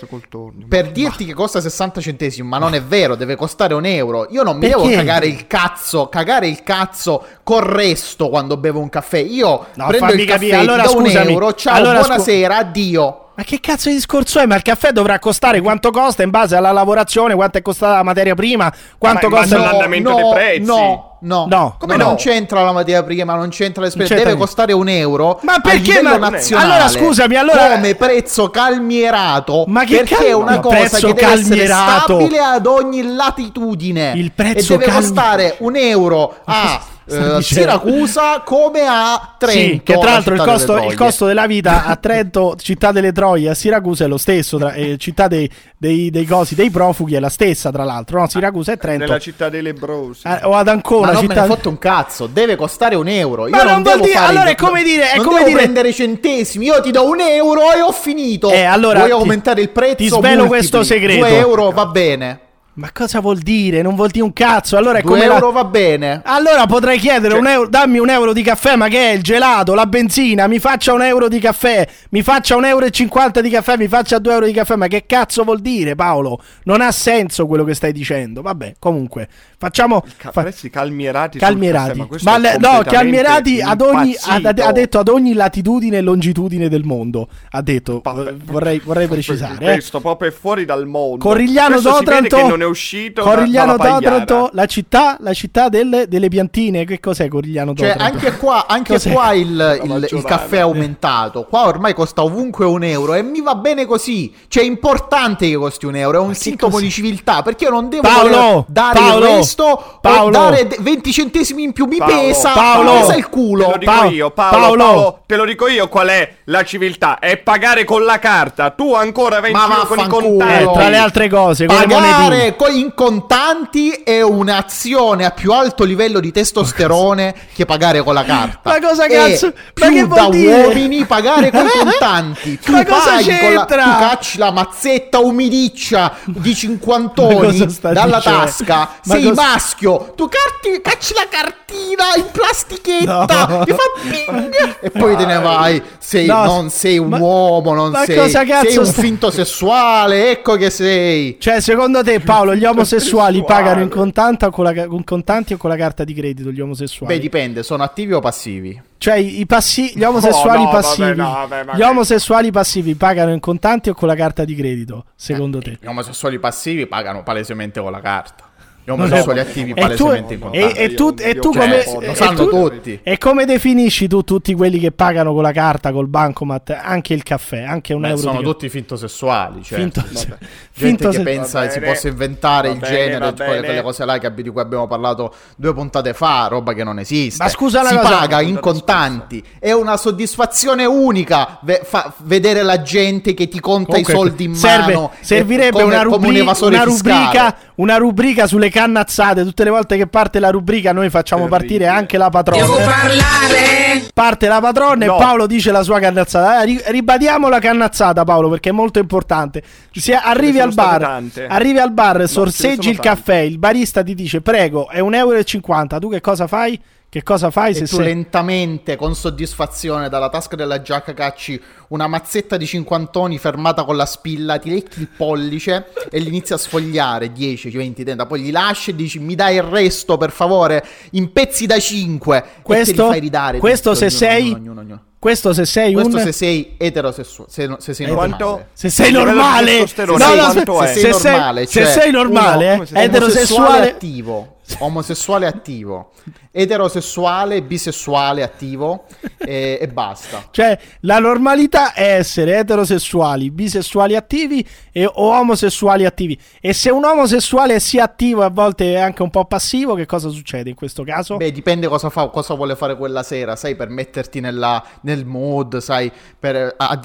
[0.68, 4.28] per dirti che costa 60 centesimi, ma non è vero, deve costare un euro.
[4.32, 4.76] Io non mi Perché?
[4.84, 9.20] devo cagare il cazzo, cagare il cazzo col resto quando bevo un caffè.
[9.20, 11.32] Io No, prendo il caffè, allora do un scusami.
[11.32, 13.16] euro, ciao, Allora scu- buonasera, addio.
[13.34, 14.46] Ma che cazzo di discorso è?
[14.46, 18.04] Ma il caffè dovrà costare quanto costa in base alla lavorazione, quanto è costata la
[18.04, 20.62] materia prima, quanto Ma in base costa all'andamento no, dei prezzi.
[20.66, 22.06] No, no, No, Come no.
[22.06, 24.46] non c'entra la materia prima, non c'entra le spese, c'entra deve niente.
[24.46, 25.40] costare un euro.
[25.44, 25.78] Ma a perché?
[25.80, 30.60] livello Ma- nazionale, allora, scusami, allora- come prezzo calmierato, Ma che perché cal- è una
[30.60, 32.16] cosa che deve essere calmierato?
[32.20, 34.14] stabile ad ogni latitudine.
[34.16, 37.42] Il prezzo e deve calmi- costare un euro a dicendo?
[37.42, 39.60] Siracusa come a Trento.
[39.60, 42.92] Sì, che tra la l'altro il costo, delle il costo della vita a Trento, città
[42.94, 46.70] delle Troie, a Siracusa è lo stesso, tra- eh, città dei, dei, dei cosi, dei
[46.70, 48.30] profughi è la stessa tra l'altro, no?
[48.30, 49.06] Siracusa e Trento.
[49.06, 50.26] Nella città dei lebrosi.
[50.28, 51.42] Eh, o ad Ancona, Ma non me città...
[51.48, 53.48] ne fotte un cazzo, deve costare un euro.
[53.48, 55.56] Io Ma non, non vuol devo dire- allora è come dire- è non come dire-
[55.56, 56.66] prendere centesimi.
[56.66, 58.52] Io ti do un euro e ho finito.
[58.52, 59.96] Eh, allora Vuoi ti- aumentare il prezzo?
[59.96, 60.48] ti svelo multipli.
[60.48, 61.20] questo segreto.
[61.26, 62.40] 2 euro va bene.
[62.74, 63.82] Ma cosa vuol dire?
[63.82, 64.78] Non vuol dire un cazzo.
[64.78, 66.22] Allora è 2 come la- euro va bene.
[66.24, 69.22] Allora potrei chiedere Cioè un euro, dammi un euro di caffè, ma che è il
[69.22, 73.42] gelato, la benzina, mi faccia un euro di caffè, mi faccia un euro e cinquanta
[73.42, 76.42] di caffè, mi faccia due euro di caffè, ma che cazzo vuol dire Paolo?
[76.64, 79.28] Non ha senso quello che stai dicendo, vabbè, comunque,
[79.62, 80.04] facciamo...
[80.18, 81.38] Ca- fa- calmierati.
[81.38, 84.68] Calmierati, caffè, ma ma no, calmierati ad ogni, ha, impazzito.
[84.68, 87.28] ha detto ad ogni latitudine e longitudine del mondo.
[87.52, 89.64] Ha detto, eh, vorrei, vorrei precisare.
[89.66, 89.72] eh.
[89.74, 91.18] Questo proprio è fuori dal mondo.
[91.24, 94.00] Corigliano Questo d'Otranto, che non è uscito da- Corigliano pagliara.
[94.20, 96.84] d'Otranto, la città, la città delle, delle piantine.
[96.86, 98.16] Che cos'è Corigliano Cioè, d'Otranto?
[98.26, 99.12] anche qua, anche Cos'è?
[99.12, 101.46] qua il, il- il caffè è aumentato.
[101.46, 104.34] Qua ormai costa ovunque un euro e mi va bene così.
[104.48, 106.18] Cioè, è importante che costi un euro.
[106.18, 107.42] È un sintomo di civiltà.
[107.42, 110.32] Perché io non devo Paolo, dare Paolo, il questo Paolo.
[110.32, 112.94] dare de- 20 centesimi in più mi Paolo, pesa, Paolo.
[112.94, 113.66] mi pesa il culo.
[113.66, 114.84] Te lo dico Pa- io, Paolo, Paolo.
[114.84, 117.20] Paolo, te lo dico io qual è la civiltà.
[117.20, 118.70] È pagare con la carta.
[118.72, 120.64] Tu ancora vai in giro con i contanti.
[120.64, 121.76] Eh, tra le altre cose, con.
[121.76, 128.14] Pagare co- in contanti è un'azione a più alto livello di testosterone che pagare con
[128.14, 128.70] la carta.
[128.72, 130.64] Ma cosa E cazzo- ma Più che da dire?
[130.64, 132.60] uomini pagare con i contanti.
[132.60, 133.84] Tu Ma cosa paghi con la, c'entra?
[133.84, 138.40] tu cacci la mazzetta umidiccia di Ma cinquantoni cosa sta dalla dicendo?
[138.40, 138.76] tasca.
[138.76, 140.14] Ma sei maschio.
[140.16, 143.46] Tu carti- cacci la cartina in plastichetta.
[143.48, 143.64] No.
[143.66, 145.82] Ti fa ping, e poi te ne vai.
[145.98, 150.32] Sei, No, non sei un ma- uomo, non sei, cosa sei un sta- finto sessuale.
[150.32, 151.38] Ecco che sei.
[151.40, 155.58] Cioè, secondo te, Paolo, gli omosessuali pagano in, contanti o con la, con contanti o
[155.58, 156.52] con la carta di credito?
[156.52, 157.14] Gli omosessuali?
[157.16, 158.82] Beh, dipende, sono attivi o passivi?
[158.98, 161.16] Cioè, i, passi- gli omosessuali Oh, no, vabbè, passivi.
[161.16, 165.06] no, vabbè, gli omosessuali passivi pagano in contanti o con la carta di credito?
[165.16, 165.78] Secondo te?
[165.82, 168.50] Gli omosessuali passivi pagano palesemente con la carta.
[168.84, 170.80] Gli omosessuali attivi E tu, palesemente in e, contanti.
[170.80, 173.00] e tu, e tu Cioè, come, lo sanno tu- tutti.
[173.04, 177.22] E come definisci tu tutti quelli che pagano con la carta, col bancomat, anche il
[177.24, 179.62] caffè, anche un Beh, euro sono di tutti fintosessuali.
[179.64, 179.78] Cioè.
[179.80, 180.38] Finto- Gente
[180.72, 183.66] finto che se- pensa che si bene, possa inventare il bene, genere, va quelle, bene.
[183.66, 187.44] quelle cose là che- di cui abbiamo parlato due puntate fa, roba che non esiste.
[187.44, 192.64] Ma scusa una si cosa- paga in contanti, è una soddisfazione unica ve- fa- vedere
[192.64, 195.12] la gente che ti conta Comunque, i soldi in serve- mano.
[195.22, 199.44] servirebbe come- una, rubri- evasore una rubrica, una rubrica sulle cannazzate.
[199.44, 202.62] Tutte le volte che parte la rubrica, noi facciamo partire anche la patrona.
[202.64, 204.10] Devo parlare.
[204.14, 205.16] Parte la patrona No.
[205.16, 206.62] e Paolo dice la sua cannazzata.
[206.62, 209.62] Eh, ri- ribadiamo la cannazzata, Paolo, perché è molto importante.
[209.92, 213.10] Se arrivi al bar, arrivi al bar, ne sorseggi il tante.
[213.10, 216.00] caffè, il barista ti dice prego, è 1,50 euro.
[216.00, 216.80] Tu che cosa fai?
[217.14, 218.06] Che cosa fai se E tu sei...
[218.06, 224.06] lentamente, con soddisfazione, dalla tasca della giacca cacci una mazzetta di cinquantoni fermata con la
[224.06, 228.52] spilla, ti lecchi il pollice e li inizi a sfogliare 10, 20, 30, poi li
[228.52, 232.48] lasci e dici mi dai il resto per favore in pezzi da 5 e te
[232.56, 233.60] li Questo- fai ridare.
[233.60, 235.04] questo se ognuno, sei- ognuno, ognuno, ognuno.
[235.20, 236.24] Questo se sei Questo un...
[236.24, 238.28] se sei eterosessuale, se, se sei normale.
[238.38, 238.66] quanto?
[238.74, 241.72] Se sei livello di normale, testosterone, no, no, quanto se, se sei sei, normale, se
[241.72, 246.12] cioè, sei normale, uno, eh, eterosessuale, attivo, omosessuale attivo,
[246.52, 249.06] eterosessuale, bisessuale attivo
[249.38, 250.48] e, e basta.
[250.52, 256.40] Cioè, la normalità è essere eterosessuali, bisessuali attivi e, o omosessuali attivi.
[256.60, 259.96] E se un omosessuale è sia attivo e a volte è anche un po' passivo,
[259.96, 261.38] che cosa succede in questo caso?
[261.38, 265.78] Beh, dipende cosa fa, cosa vuole fare quella sera, sai, per metterti nella, nel mood,
[265.78, 267.00] sai, per, a-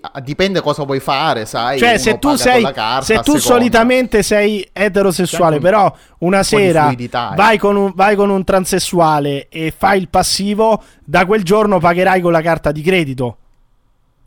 [0.00, 1.78] a- dipende cosa vuoi fare, sai.
[1.78, 6.56] cioè, se tu, sei, carta, se tu solitamente sei eterosessuale, un- però una po'
[6.88, 7.36] di eh.
[7.36, 12.20] vai con, un, vai con un transessuale e fai il passivo, da quel giorno pagherai
[12.20, 13.36] con la carta di credito.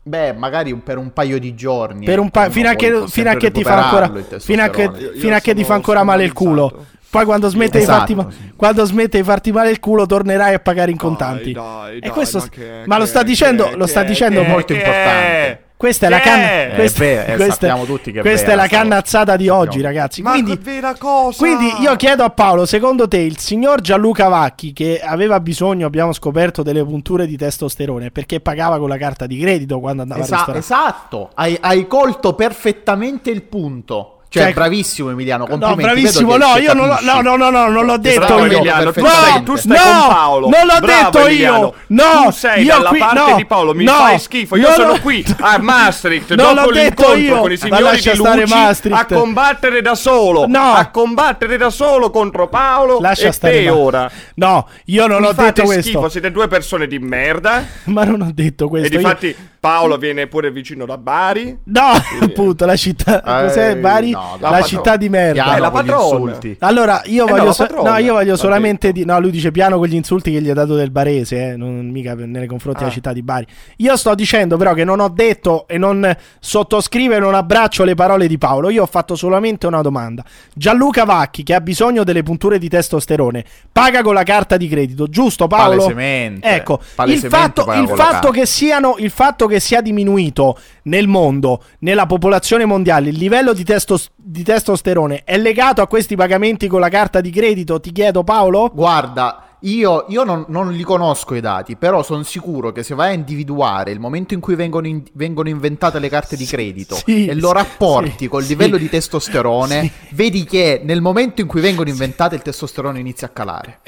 [0.02, 2.04] Beh, magari per un paio di giorni.
[2.04, 4.62] Per un ecco, pa- uno fino a che, fino a che ti fa ancora fino
[4.62, 8.12] a che, fino a che ti fa ancora male il culo poi quando smette, Esatto,
[8.12, 8.52] di farti, sì.
[8.56, 12.00] quando smette di farti male il culo tornerai a pagare in Dai, contanti dai, e
[12.00, 14.72] dai, questo ma che- ma lo che- sta dicendo che- lo sta dicendo che- molto
[14.74, 15.64] che- importante.
[15.76, 16.72] Questa è la Che canna è?
[16.74, 20.22] questa, Eh, beh, eh, questa- è questa è vera la sta cannazzata di oggi ragazzi
[20.22, 21.38] Ma quindi che vera cosa?
[21.38, 26.12] quindi io chiedo a Paolo, secondo te il signor Gianluca Vacchi che aveva bisogno, abbiamo
[26.12, 30.44] scoperto, delle punture di testosterone perché pagava con la carta di credito quando andava Esa-
[30.44, 30.66] al ristorante?
[30.66, 34.15] esatto, hai, hai colto perfettamente il punto.
[34.28, 35.82] Cioè, Cioè- bravissimo Emiliano, No, complimenti.
[35.84, 38.52] bravissimo, vedo che- no, io non no, no, no, no, non l'ho detto Bravo, io.
[38.52, 40.48] Emiliano, no, tu stai- tu stai no, con Paolo.
[40.48, 41.58] Non l'ho Bravo, detto Emiliano.
[41.58, 41.74] io.
[41.86, 44.56] No, tu sei io dalla qui, parte no, di Paolo, mi no, fai schifo.
[44.56, 47.40] Io sono qui a Maastricht Non l'ho dopo detto l'incontro io.
[47.40, 48.98] con i signori di Luci Maastricht.
[48.98, 50.46] a combattere da solo.
[50.46, 50.72] No.
[50.74, 54.10] A combattere da solo contro Paolo Lascia e stare te Ma- ora.
[54.34, 56.08] No, io non Mi ho fate detto schifo, questo.
[56.08, 57.64] siete due persone di merda.
[57.84, 58.92] Ma non ho detto E questo.
[58.92, 59.36] io- difatti
[59.66, 61.58] Paolo viene pure vicino da Bari.
[61.64, 61.90] No,
[62.22, 64.10] appunto, la città cos'è Eh, Bari?
[64.12, 65.32] no, la dai, città di merda.
[65.42, 66.04] Piano Eh, la con gli padrona.
[66.30, 66.56] insulti.
[66.60, 69.50] Allora, io Eh, no, voglio, la so- no, io voglio solamente di No, lui dice
[69.50, 72.78] piano con gli insulti che gli ha dato del barese, eh, non mica nei confronti
[72.80, 72.94] della Ah.
[72.94, 73.46] città di Bari.
[73.78, 77.94] Io sto dicendo però che non ho detto e non sottoscrivo e non abbraccio le
[77.94, 78.70] parole di Paolo.
[78.70, 80.24] Io ho fatto solamente una domanda.
[80.54, 85.08] Gianluca Vacchi, che ha bisogno delle punture di testosterone, paga con la carta di credito,
[85.08, 85.76] giusto Paolo?
[85.82, 86.48] Palesemente.
[86.48, 90.58] Ecco, il Palesemente fatto, il con la fatto che siano, il fatto che sia diminuito
[90.84, 96.16] nel mondo, nella popolazione mondiale, il livello di, testos- di testosterone è legato a questi
[96.16, 97.80] pagamenti con la carta di credito?
[97.80, 98.70] Ti chiedo, Paolo?
[98.72, 103.10] Guarda, io, io non, non li conosco i dati, però sono sicuro che se vai
[103.10, 107.26] a individuare il momento in cui vengono, in- vengono inventate le carte di credito sì,
[107.26, 108.48] e lo rapporti sì, col sì.
[108.50, 113.30] livello di testosterone, vedi che nel momento in cui vengono inventate il testosterone inizia a
[113.30, 113.80] calare.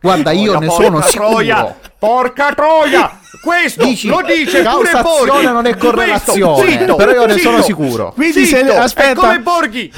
[0.00, 1.28] Guarda, io Troia, ne porca sono sicuro.
[1.28, 3.18] Troia, porca troia!
[3.42, 5.44] Questo Dici, lo dice pure Borghi.
[5.44, 7.62] non è Questo, correlazione, zitto, però io ne sono zitto.
[7.82, 8.12] sicuro.
[8.14, 9.10] Quindi Zitto, se- aspetta.
[9.10, 9.92] è come Borghi.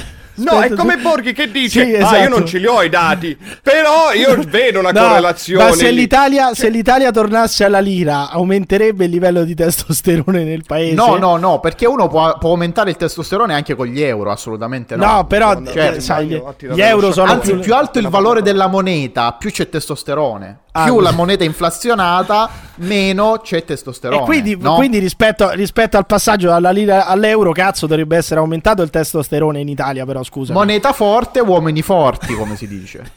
[0.45, 2.17] No, Aspetta, è come Borghi che dice: Sì, Ah, esatto.
[2.23, 5.65] io non ce li ho i dati, però io vedo una No, correlazione.
[5.65, 10.65] Ma se lì." l'Italia, se l'Italia tornasse alla lira, aumenterebbe il livello di testosterone nel
[10.67, 10.95] paese?
[10.95, 14.97] No, no, no, perché uno può, può aumentare il testosterone anche con gli euro, assolutamente
[14.97, 15.05] no.
[15.05, 17.61] No, però Cioè, eh, sai, gli, gli euro sono Anzi, più...
[17.61, 20.59] più alto il valore della moneta, più c'è testosterone.
[20.73, 24.23] Ah, più la moneta è inflazionata, meno c'è testosterone.
[24.23, 24.77] E quindi, no?
[24.77, 29.69] quindi rispetto, rispetto al passaggio dalla lira all'euro, cazzo, dovrebbe essere aumentato il testosterone in
[29.69, 30.53] Italia, però scusa.
[30.53, 33.13] moneta forte, uomini forti, come si dice.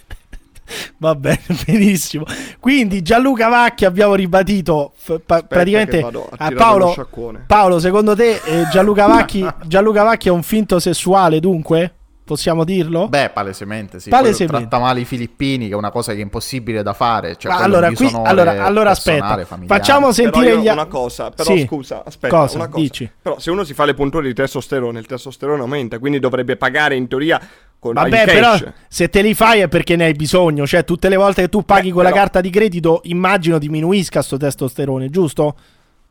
[0.97, 2.25] Va bene, benissimo.
[2.59, 6.95] Quindi Gianluca Vacchi abbiamo ribadito f- pa- praticamente a a Paolo.
[7.45, 11.95] Paolo, secondo te eh, Gianluca, Vacchi, Gianluca Vacchi è un finto sessuale, dunque?
[12.25, 13.09] Possiamo dirlo?
[13.09, 14.09] Beh, palesemente sì.
[14.09, 14.67] Palesemente.
[14.67, 17.35] Tratta male i filippini, che è una cosa che è impossibile da fare.
[17.35, 19.79] Cioè, allora, di qui, allora, allora aspetta, familiare.
[19.79, 21.65] facciamo sentire gli una cosa, però Sì.
[21.67, 22.55] scusa, aspetta, Cosa?
[22.57, 22.81] una cosa.
[22.81, 23.11] Dici?
[23.21, 26.95] Però se uno si fa le punture di testosterone, il testosterone aumenta, quindi dovrebbe pagare
[26.95, 27.41] in teoria
[27.77, 28.57] con Vabbè, però
[28.87, 30.65] se te li fai è perché ne hai bisogno.
[30.65, 34.21] Cioè, tutte le volte che tu paghi Beh, quella però- carta di credito, immagino diminuisca
[34.21, 35.55] sto testosterone, giusto?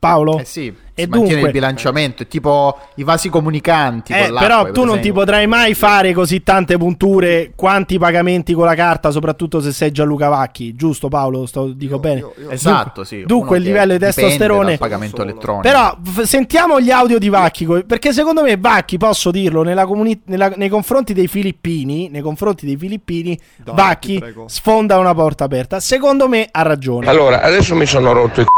[0.03, 0.41] Paolo?
[0.41, 4.13] Eh sì, E si mantiene dunque- il bilanciamento, è tipo i vasi comunicanti.
[4.13, 8.75] Eh, però tu non ti potrai mai fare così tante punture, quanti pagamenti con la
[8.75, 11.47] carta, soprattutto se sei Gianluca Vacchi, giusto Paolo?
[11.47, 12.25] Sto, dico bene.
[12.51, 13.23] Esatto, sì.
[13.25, 15.63] Dunque il livello di testosterone pagamento elettronico.
[15.69, 19.87] Però f- sentiamo gli audio di Vacchi, co- perché secondo me Vacchi, posso dirlo, nella
[19.87, 25.45] comuni- nella- nei confronti dei filippini, nei confronti dei filippini, Dai, Vacchi sfonda una porta
[25.45, 25.79] aperta.
[25.79, 27.07] Secondo me ha ragione.
[27.07, 28.51] Allora, adesso mi sono rotto i c***i.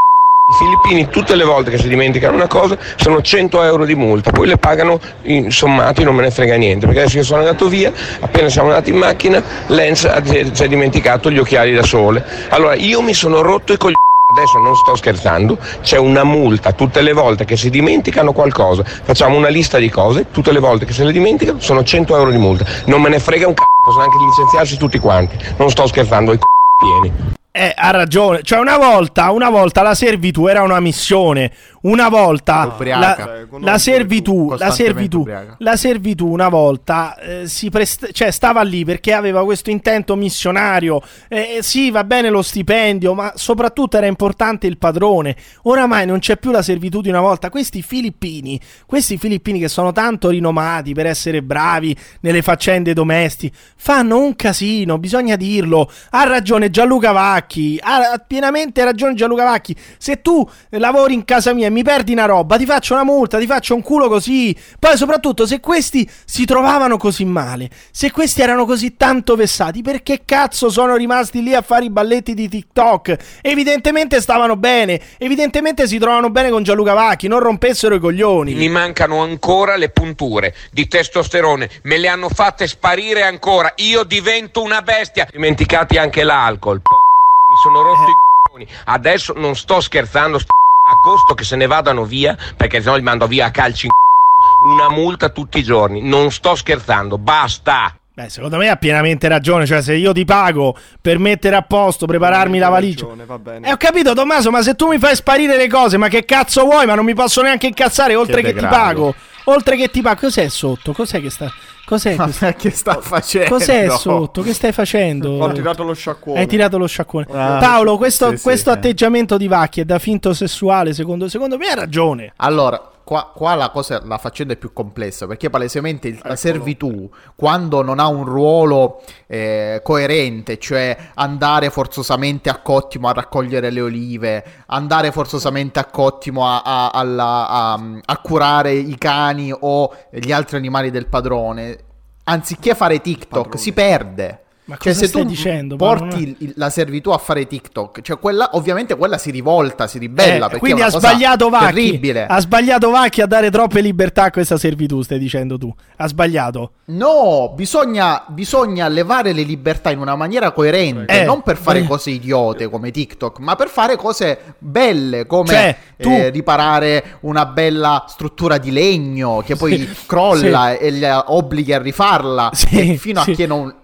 [0.47, 4.31] I filippini tutte le volte che si dimenticano una cosa sono 100 euro di multa,
[4.31, 7.67] poi le pagano in sommati, non me ne frega niente, perché adesso io sono andato
[7.67, 7.91] via,
[8.21, 10.07] appena siamo andati in macchina, Lenz
[10.53, 12.23] si è dimenticato gli occhiali da sole.
[12.51, 14.03] Allora io mi sono rotto i coglioni.
[14.37, 18.83] Adesso non sto scherzando, c'è una multa tutte le volte che si dimenticano qualcosa.
[18.85, 22.31] Facciamo una lista di cose, tutte le volte che se le dimenticano sono 100 euro
[22.31, 22.67] di multa.
[22.87, 25.39] Non me ne frega un c***o, possono anche licenziarsi tutti quanti.
[25.57, 27.43] Non sto scherzando, i c***i pieni.
[27.57, 28.43] Eh, ha ragione.
[28.43, 31.53] Cioè, una volta, una volta la servitù era una missione.
[31.85, 35.27] Una volta la, Ecco, la servitù, la servitù,
[35.59, 41.03] la servitù una volta eh, si prest- cioè, stava lì perché aveva questo intento missionario.
[41.29, 45.37] Eh, sì, va bene lo stipendio, ma soprattutto era importante il padrone.
[45.65, 47.51] Oramai non c'è più la servitù di una volta.
[47.51, 54.19] Questi filippini, questi filippini che sono tanto rinomati per essere bravi nelle faccende domestiche, fanno
[54.19, 55.91] un casino, bisogna dirlo.
[56.11, 59.77] Ha ragione Gianluca Vacchi, ha pienamente ragione Gianluca Vacchi.
[59.99, 63.47] Se tu lavori in casa mia mi perdi una roba, ti faccio una multa, ti
[63.47, 64.57] faccio un culo così.
[64.79, 70.23] Poi soprattutto se questi si trovavano così male, se questi erano così tanto vessati, perché
[70.25, 73.17] cazzo sono rimasti lì a fare i balletti di TikTok?
[73.43, 78.55] Evidentemente stavano bene, evidentemente si trovano bene con Gianluca Vacchi, non rompessero i coglioni.
[78.55, 83.73] Mi mancano ancora le punture di testosterone, me le hanno fatte sparire ancora.
[83.77, 85.27] Io divento una bestia.
[85.31, 86.77] Dimenticati anche l'alcol.
[86.77, 88.15] Mi sono rotto i
[88.51, 88.71] coglioni.
[88.85, 90.49] Adesso non sto scherzando, st-
[90.95, 93.91] a costo che se ne vadano via, perché sennò li mando via a calci in
[93.93, 94.73] c***o.
[94.73, 96.01] una multa tutti i giorni.
[96.03, 97.97] Non sto scherzando, basta.
[98.17, 99.67] Beh, secondo me ha pienamente ragione.
[99.67, 103.07] Cioè, se io ti pago per mettere a posto, prepararmi la valigia.
[103.07, 103.69] Ragione, va bene.
[103.69, 106.63] Eh, ho capito, Tommaso, ma se tu mi fai sparire le cose, ma che cazzo
[106.65, 106.87] vuoi?
[106.87, 108.77] Ma non mi posso neanche incazzare oltre che, ti degrado.
[108.77, 109.15] pago.
[109.47, 110.21] Oltre che ti pago.
[110.21, 110.93] Cos'è sotto?
[110.93, 111.53] Cos'è che sta.
[111.85, 112.15] Cos'è?
[112.17, 112.55] Ma questo?
[112.57, 113.51] che sta facendo?
[113.51, 114.43] Cos'è sotto?
[114.43, 115.31] Che stai facendo?
[115.39, 116.41] Ho tirato lo sciacquone.
[116.41, 117.27] Hai tirato lo sciacquone.
[117.31, 118.77] Ah, Paolo, questo, sì, sì, questo sì.
[118.77, 122.33] atteggiamento di Vacchi è da finto sessuale, secondo, secondo me ha ragione.
[122.37, 127.09] Allora, qua, qua la, cosa, la faccenda è più complessa perché palesemente il- la servitù,
[127.37, 133.81] quando non ha un ruolo eh, coerente, cioè andare forzosamente a Cottimo a raccogliere le
[133.81, 140.33] olive, andare forzosamente a Cottimo a, a- alla- a- a curare i cani o gli
[140.33, 141.79] altri animali del padrone,
[142.25, 144.44] anziché fare TikTok, si perde.
[144.67, 148.19] Ma Cioè, cosa se stai tu dicendo, porti il- la servitù a fare TikTok, cioè
[148.19, 150.37] quella, ovviamente quella si rivolta, si ribella.
[150.47, 151.75] Eh, perché quindi è ha sbagliato Vacchi.
[151.75, 152.27] Terribile.
[152.27, 155.71] Ha sbagliato Vacchi a dare troppe libertà a questa servitù, stai dicendo tu.
[155.97, 156.71] Ha sbagliato.
[156.87, 161.87] No, bisogna, bisogna levare le libertà in una maniera coerente, Eh, non per fare eh.
[161.87, 167.45] cose idiote come TikTok, ma per fare cose belle come Cioè, tu- eh, riparare una
[167.45, 173.23] bella struttura di legno che poi crolla e li obblighi a rifarla Sì, e fino
[173.23, 173.33] sì.
[173.33, 173.75] a che non,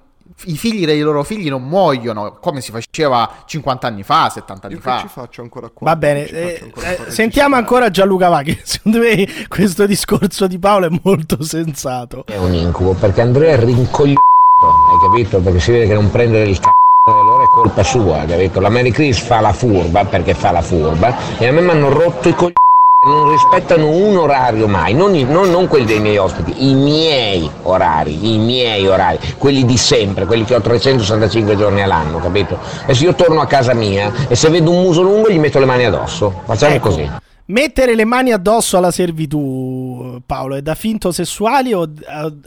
[0.44, 4.74] i figli dei loro figli non muoiono come si faceva 50 anni fa, 70 anni
[4.76, 5.00] Io che fa.
[5.00, 5.90] ci faccio ancora qua?
[5.90, 8.58] Va bene, eh, ancora eh, sentiamo ancora Gianluca Vacchi.
[8.64, 12.24] Secondo me questo discorso di Paolo è molto sensato.
[12.26, 14.20] È un incubo perché Andrea è rincoglionito,
[14.62, 15.40] hai capito?
[15.40, 18.60] Perché si vede che non prende il c***o allora è colpa sua, capito?
[18.60, 21.88] La Mary Chris fa la furba perché fa la furba e a me mi hanno
[21.88, 22.54] rotto i coglioni
[23.02, 28.34] non rispettano un orario mai, non, non- non quelli dei miei ospiti, i miei orari,
[28.34, 32.58] i miei orari, quelli di sempre, quelli che ho 365 giorni all'anno, capito?
[32.84, 35.58] E se io torno a casa mia e se vedo un muso lungo gli metto
[35.58, 36.88] le mani addosso, facciamo Ecco.
[36.88, 37.10] così.
[37.50, 41.90] Mettere le mani addosso alla servitù, Paolo, è da finto sessuali o,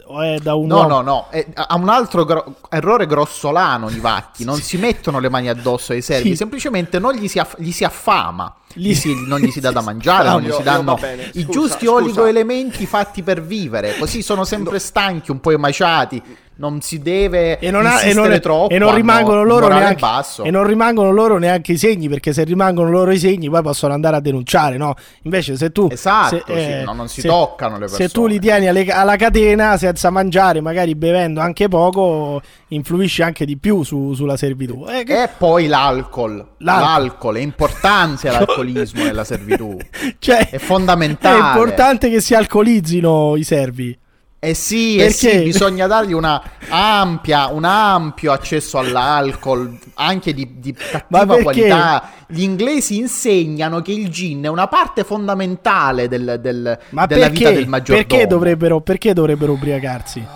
[0.06, 0.88] o è da un No, uomo?
[0.88, 5.28] no, no, è- ha un altro gro- errore grossolano i vacchi, non si mettono le
[5.28, 6.36] mani addosso ai servi, Sì.
[6.36, 9.82] semplicemente non gli si, aff- gli si affama, Gli- si- non gli si dà da
[9.82, 11.92] mangiare, No, non gli si danno bene, i scusa, giusti scusa.
[11.92, 16.22] oligoelementi fatti per vivere, così sono sempre stanchi, un po' emaciati,
[16.56, 20.44] non si deve E non, ha- e non- troppo, e non rimangono loro neanche, basso.
[20.44, 23.92] e non rimangono loro neanche i segni perché se rimangono loro i segni poi possono
[23.92, 24.94] andare a denunciare no?
[25.22, 28.22] invece se tu Esatto, se, eh, sì, no, non si se- toccano le se tu
[28.22, 28.32] persone.
[28.32, 33.82] li tieni alle- alla catena senza mangiare magari bevendo anche poco influisci anche di più
[33.82, 36.46] su- sulla servitù Eh, che- E poi l'alcol.
[36.58, 36.84] L'alcol.
[36.88, 39.76] L'alcol, è importante l'alcolismo nella servitù.
[40.18, 41.36] cioè, È fondamentale.
[41.36, 43.96] è importante che si alcolizzino i servi
[44.44, 50.72] Eh sì, eh sì, bisogna dargli una ampia, un ampio accesso all'alcol, anche di, di
[50.74, 52.10] cattiva qualità.
[52.26, 57.52] Gli inglesi insegnano che il gin è una parte fondamentale del- del- della vita perché,
[57.52, 58.06] del maggiordomo.
[58.08, 60.26] perché dovrebbero, perché dovrebbero ubriacarsi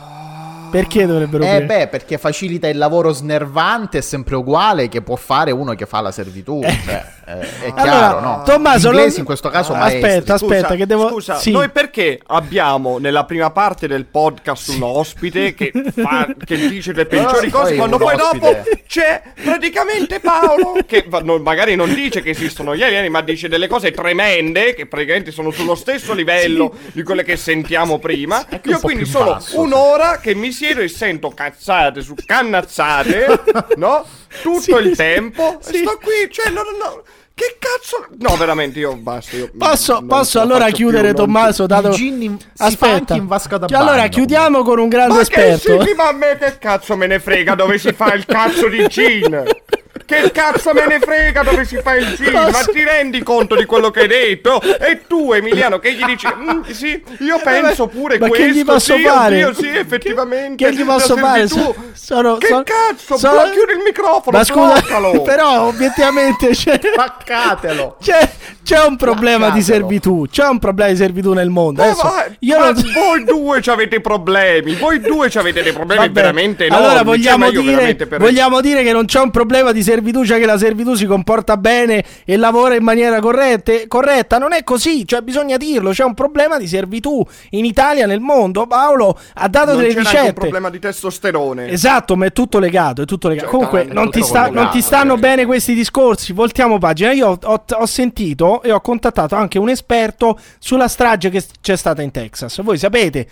[0.71, 5.51] perché dovrebbero Eh beh, perché facilita il lavoro snervante, è sempre uguale che può fare
[5.51, 6.61] uno che fa la servitù.
[6.63, 8.43] Cioè, eh, è chiaro, Allora, no?
[8.45, 10.33] Tommaso, inglesi non- in questo caso Aspetta, maestri.
[10.33, 11.51] aspetta, Scusa, che devo- Scusa, sì.
[11.51, 17.07] noi perché abbiamo nella prima parte del podcast un ospite che, fa- che dice le
[17.07, 22.23] peggiori Ah, cose quando poi dopo c'è praticamente Paolo che va- no, magari non dice
[22.23, 26.75] che esistono gli alieni ma dice delle cose tremende che praticamente sono sullo stesso livello
[26.93, 28.45] di quelle che sentiamo prima.
[28.51, 33.27] Un Io quindi sono basso, un'ora che mi siedo e sento cazzate su cannazzate,
[33.77, 34.05] no?
[34.43, 35.59] Tutto il tempo.
[35.61, 37.03] E sto qui, cioè, no, no, no.
[37.39, 38.05] Che cazzo?
[38.19, 39.37] No, veramente, io basta.
[39.37, 41.67] Io Posso, posso allora chiudere, più, non- Tommaso?
[41.67, 41.95] Dato...
[41.97, 44.09] In- si fa Aspetta, anche in vasca da Che allora bagno.
[44.09, 45.85] chiudiamo con un grande Ma che esperto.
[45.87, 48.85] sì, ma a me che cazzo me ne frega dove si fa il cazzo di
[48.89, 49.45] gin?
[50.09, 52.33] Che cazzo me ne frega dove si fa il gin?
[52.33, 54.59] Ma ti rendi conto di quello che hai detto?
[54.63, 56.27] E tu, Emiliano, che gli dici?
[56.35, 58.47] "Mm, sì, io penso pure ma che questo.
[58.59, 59.45] gli posso sì, fare?
[59.45, 60.65] oddio, sì, effettivamente.
[60.65, 61.47] Che gli posso la fare?
[61.47, 63.19] servitù- So- sono- che sono- cazzo?
[63.19, 64.81] sono- chiudi il microfono, Ma scusa,
[65.25, 67.97] però obiettivamente c'è, Spaccatelo.
[68.01, 68.29] c'è,
[68.65, 69.89] c'è un problema di Spaccatelo.
[69.89, 70.25] servitù.
[70.31, 71.83] C'è un problema di servitù nel mondo.
[71.83, 75.63] Ma Adesso, va- io ma non- voi due ci avete problemi, voi due ci avete
[75.63, 76.83] dei problemi Vabbè, veramente enormi.
[76.85, 79.71] Allora cioè, vogliamo, ma io dire, veramente per- vogliamo dire che non c'è un problema
[79.73, 84.39] di servitù, cioè che la servitù si comporta bene e lavora in maniera corrette- corretta.
[84.39, 85.91] Non è così, cioè bisogna dirlo.
[85.91, 88.67] C'è un problema di servitù in Italia, nel mondo.
[88.67, 90.41] Paolo ha dato non delle c'era anche un ricette.
[90.41, 91.69] problema di testosterone.
[91.69, 93.47] Esatto, ma è tutto legato, è tutto legato.
[93.51, 95.19] Cioè, Comunque, non ti, sta- non ti stanno ok.
[95.21, 96.33] bene questi discorsi.
[96.33, 97.13] Voltiamo pagina.
[97.13, 101.77] Io ho, ho- ho sentito e ho contattato anche un esperto sulla strage che c'è
[101.77, 102.61] stata in Texas.
[102.63, 103.29] Voi sapete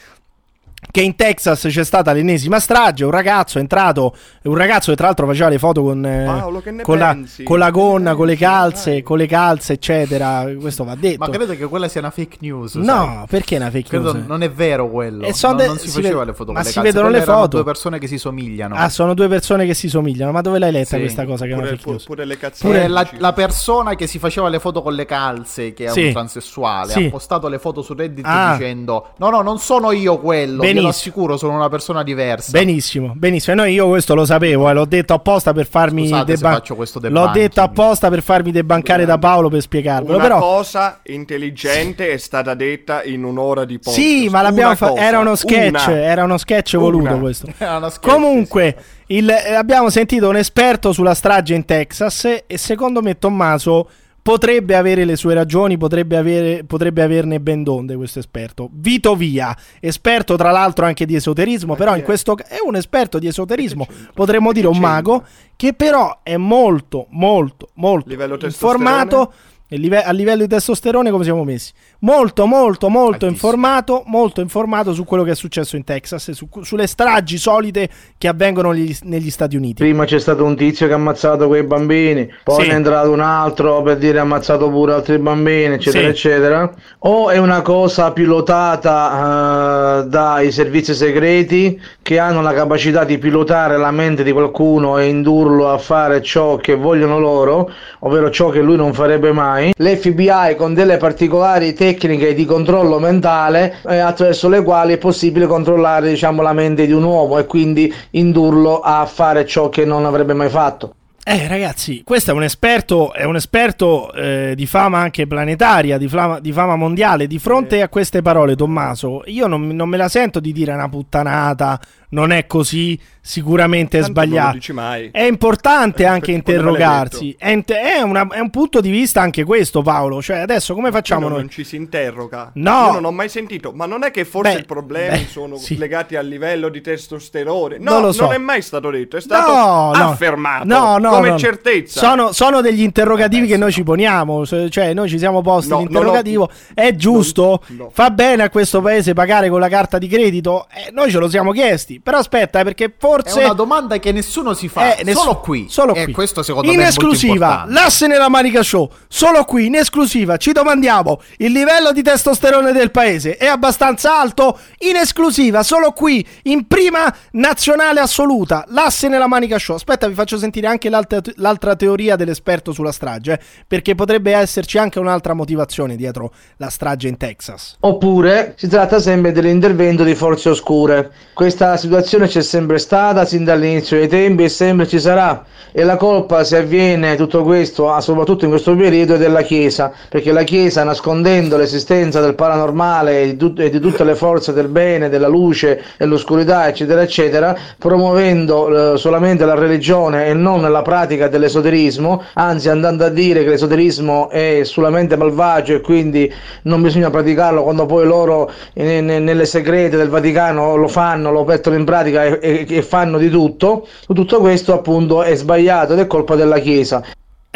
[0.91, 5.07] che in Texas c'è stata l'ennesima strage, un ragazzo è entrato, un ragazzo che tra
[5.07, 8.27] l'altro faceva le foto con, eh, Paolo, che ne con, la, con la gonna, con
[8.27, 10.45] le calze, con le calze, eccetera.
[10.61, 11.19] Questo va detto.
[11.19, 12.75] Ma credo che quella sia una fake news.
[12.75, 13.25] no, sai.
[13.29, 14.27] perché è una fake Credo news?
[14.27, 15.25] non è vero quello.
[15.27, 16.89] E non, de- non si, si faceva ved- le foto ma con le si calze,
[16.89, 17.57] vedono quelle le erano foto.
[17.57, 18.75] due persone che si somigliano.
[18.77, 20.33] Ah, sono due persone che si somigliano.
[20.33, 21.01] Ma dove l'hai letta Sì.
[21.01, 22.05] questa cosa che è una Pure, fake pure, news?
[22.07, 22.89] pure le Pure cazzate.
[22.89, 26.05] la, la persona che si faceva le foto con le calze, che è Sì.
[26.07, 27.05] un transessuale, Sì.
[27.07, 28.57] ha postato le foto su Reddit Ah.
[28.57, 30.89] dicendo: No, no, non sono io quello, Benissimo.
[30.89, 32.51] assicuro, sono una persona diversa.
[32.51, 33.53] Benissimo, benissimo.
[33.55, 37.01] E noi io questo lo sapevo, eh, l'ho detto apposta per farmi Scusate faccio questo
[37.03, 40.15] L'ho detto apposta per farmi debancare da Paolo per spiegarvelo.
[40.17, 43.97] Una Però cosa intelligente è stata detta in un'ora di podcast.
[43.99, 44.93] Sì, ma l'abbiamo fatto.
[44.93, 46.01] cosa, Era uno sketch, una.
[46.03, 47.19] era uno sketch voluto Una.
[47.19, 47.47] questo.
[47.59, 52.59] Era una sketch, Comunque, il- eh, abbiamo sentito un esperto sulla strage in Texas e
[52.59, 53.89] secondo me Tommaso
[54.27, 58.69] potrebbe avere le sue ragioni, potrebbe, avere, potrebbe averne ben donde questo esperto.
[58.73, 63.21] Vito Via, esperto tra l'altro anche di esoterismo, però in questo ca- è un esperto
[63.21, 65.25] di esoterismo, potremmo dire un mago,
[65.55, 69.33] che però è molto, molto, molto Livello informato.
[69.69, 71.73] Live- a livello di testosterone come siamo messi?
[72.01, 76.49] Molto, molto, molto informato, molto informato su quello che è successo in Texas e su-
[76.63, 77.89] sulle stragi solite
[78.19, 79.83] che avvengono negli, negli Stati Uniti.
[79.83, 82.67] Prima c'è stato un tizio che ha ammazzato quei bambini, poi Sì.
[82.69, 86.11] ne è entrato un altro per dire ha ammazzato pure altri bambini, eccetera, Sì.
[86.11, 86.73] eccetera.
[87.01, 93.77] O è una cosa pilotata eh, dai servizi segreti che hanno la capacità di pilotare
[93.77, 98.61] la mente di qualcuno e indurlo a fare ciò che vogliono loro, ovvero ciò che
[98.61, 99.55] lui non farebbe mai.
[99.77, 106.11] L'FBI con delle particolari tecniche di controllo mentale eh, attraverso le quali è possibile controllare
[106.11, 110.35] diciamo la mente di un uomo e quindi indurlo a fare ciò che non avrebbe
[110.35, 110.95] mai fatto.
[111.29, 116.07] Eh, ragazzi, questo è un esperto, è un esperto eh, di fama anche planetaria, di
[116.07, 117.27] fama, di fama mondiale.
[117.27, 120.89] Di fronte a queste parole, Tommaso, io non, non me la sento di dire una
[120.89, 124.55] puttanata, non è così, sicuramente è Tanto non lo sbagliato.
[124.55, 125.09] dici mai.
[125.11, 127.35] È importante Eh, anche non interrogarsi.
[127.37, 130.23] È, è una- è un punto di vista anche questo, Paolo.
[130.23, 131.39] Cioè, adesso come facciamo Qui noi?
[131.41, 132.53] non ci si interroga.
[132.55, 132.85] No.
[132.87, 133.73] Io non ho mai sentito.
[133.73, 135.77] Ma non è che forse i problemi beh, sono sì.
[135.77, 137.79] legati al livello di testosterone?
[137.81, 138.27] No, Non lo so.
[138.27, 139.91] non è mai stato detto, è stato no.
[139.91, 141.39] affermato No, no, come no.
[141.39, 142.01] certezza.
[142.01, 144.45] Sono, sono degli interrogativi che noi ci poniamo.
[144.47, 146.49] Cioè, noi ci siamo posti No, l'interrogativo.
[146.75, 147.63] È giusto?
[147.93, 150.67] Fa bene a questo paese pagare con la carta di credito?
[150.73, 152.01] Eh, noi ce lo siamo chiesti.
[152.01, 153.43] Però aspetta, eh, perché È forse.
[153.45, 155.67] una domanda che nessuno si fa, Eh, ness- solo qui.
[155.69, 156.13] Solo e qui.
[156.13, 158.91] questo secondo in me è esclusiva, l'asse nella manica show.
[159.09, 164.59] Solo qui, in esclusiva, ci domandiamo: il livello di testosterone del paese è abbastanza alto?
[164.79, 169.77] In esclusiva, solo qui, in prima nazionale assoluta, l'asse nella manica show.
[169.77, 174.99] Aspetta, vi faccio sentire anche l'altra, l'altra teoria dell'esperto sulla strage, perché potrebbe esserci anche
[174.99, 177.77] un'altra motivazione dietro la strage in Texas.
[177.81, 181.11] Oppure si tratta sempre dell'intervento di forze oscure.
[181.33, 185.45] Questa situazione c'è sempre stata sin dall'inizio dei tempi e sempre ci sarà.
[185.73, 190.33] E la colpa, se avviene tutto questo, soprattutto in questo periodo, è della Chiesa, perché
[190.33, 194.69] la Chiesa, nascondendo l'esistenza del paranormale e di, tut- e di tutte le forze del
[194.69, 200.83] bene, della luce e l'oscurità, eccetera, eccetera, promuovendo eh, solamente la religione e non la
[200.83, 206.33] pratica dell'esoterismo, anzi andando a dire che l'esoterismo è solamente malvagio e quindi
[206.63, 211.45] non bisogna praticarlo quando poi loro eh, ne- nelle segrete del Vaticano lo fanno, lo
[211.45, 215.99] mettono in pratica e, e- e fanno di tutto, tutto questo appunto è sbagliato ed
[215.99, 217.05] è colpa della Chiesa.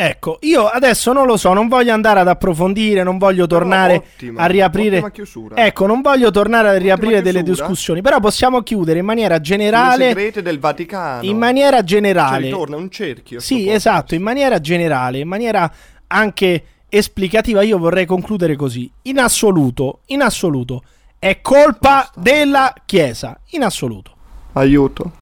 [0.02, 4.40] Ecco, io adesso non lo so, non voglio andare ad approfondire, non voglio tornare ottima,
[4.40, 5.04] a riaprire.
[5.54, 7.66] Ecco, non voglio tornare a riaprire delle chiusura.
[7.66, 10.06] discussioni, però possiamo chiudere in maniera Le generale.
[10.06, 11.22] segrete del Vaticano.
[11.24, 12.46] In maniera Cioè, generale.
[12.46, 13.40] ritorna un cerchio.
[13.40, 15.70] Sì, esatto, in maniera generale, in maniera
[16.06, 18.90] anche esplicativa, io vorrei concludere così.
[19.02, 20.82] In assoluto, in assoluto,
[21.18, 24.12] è colpa della Chiesa, in assoluto.
[24.54, 25.12] Aiuto.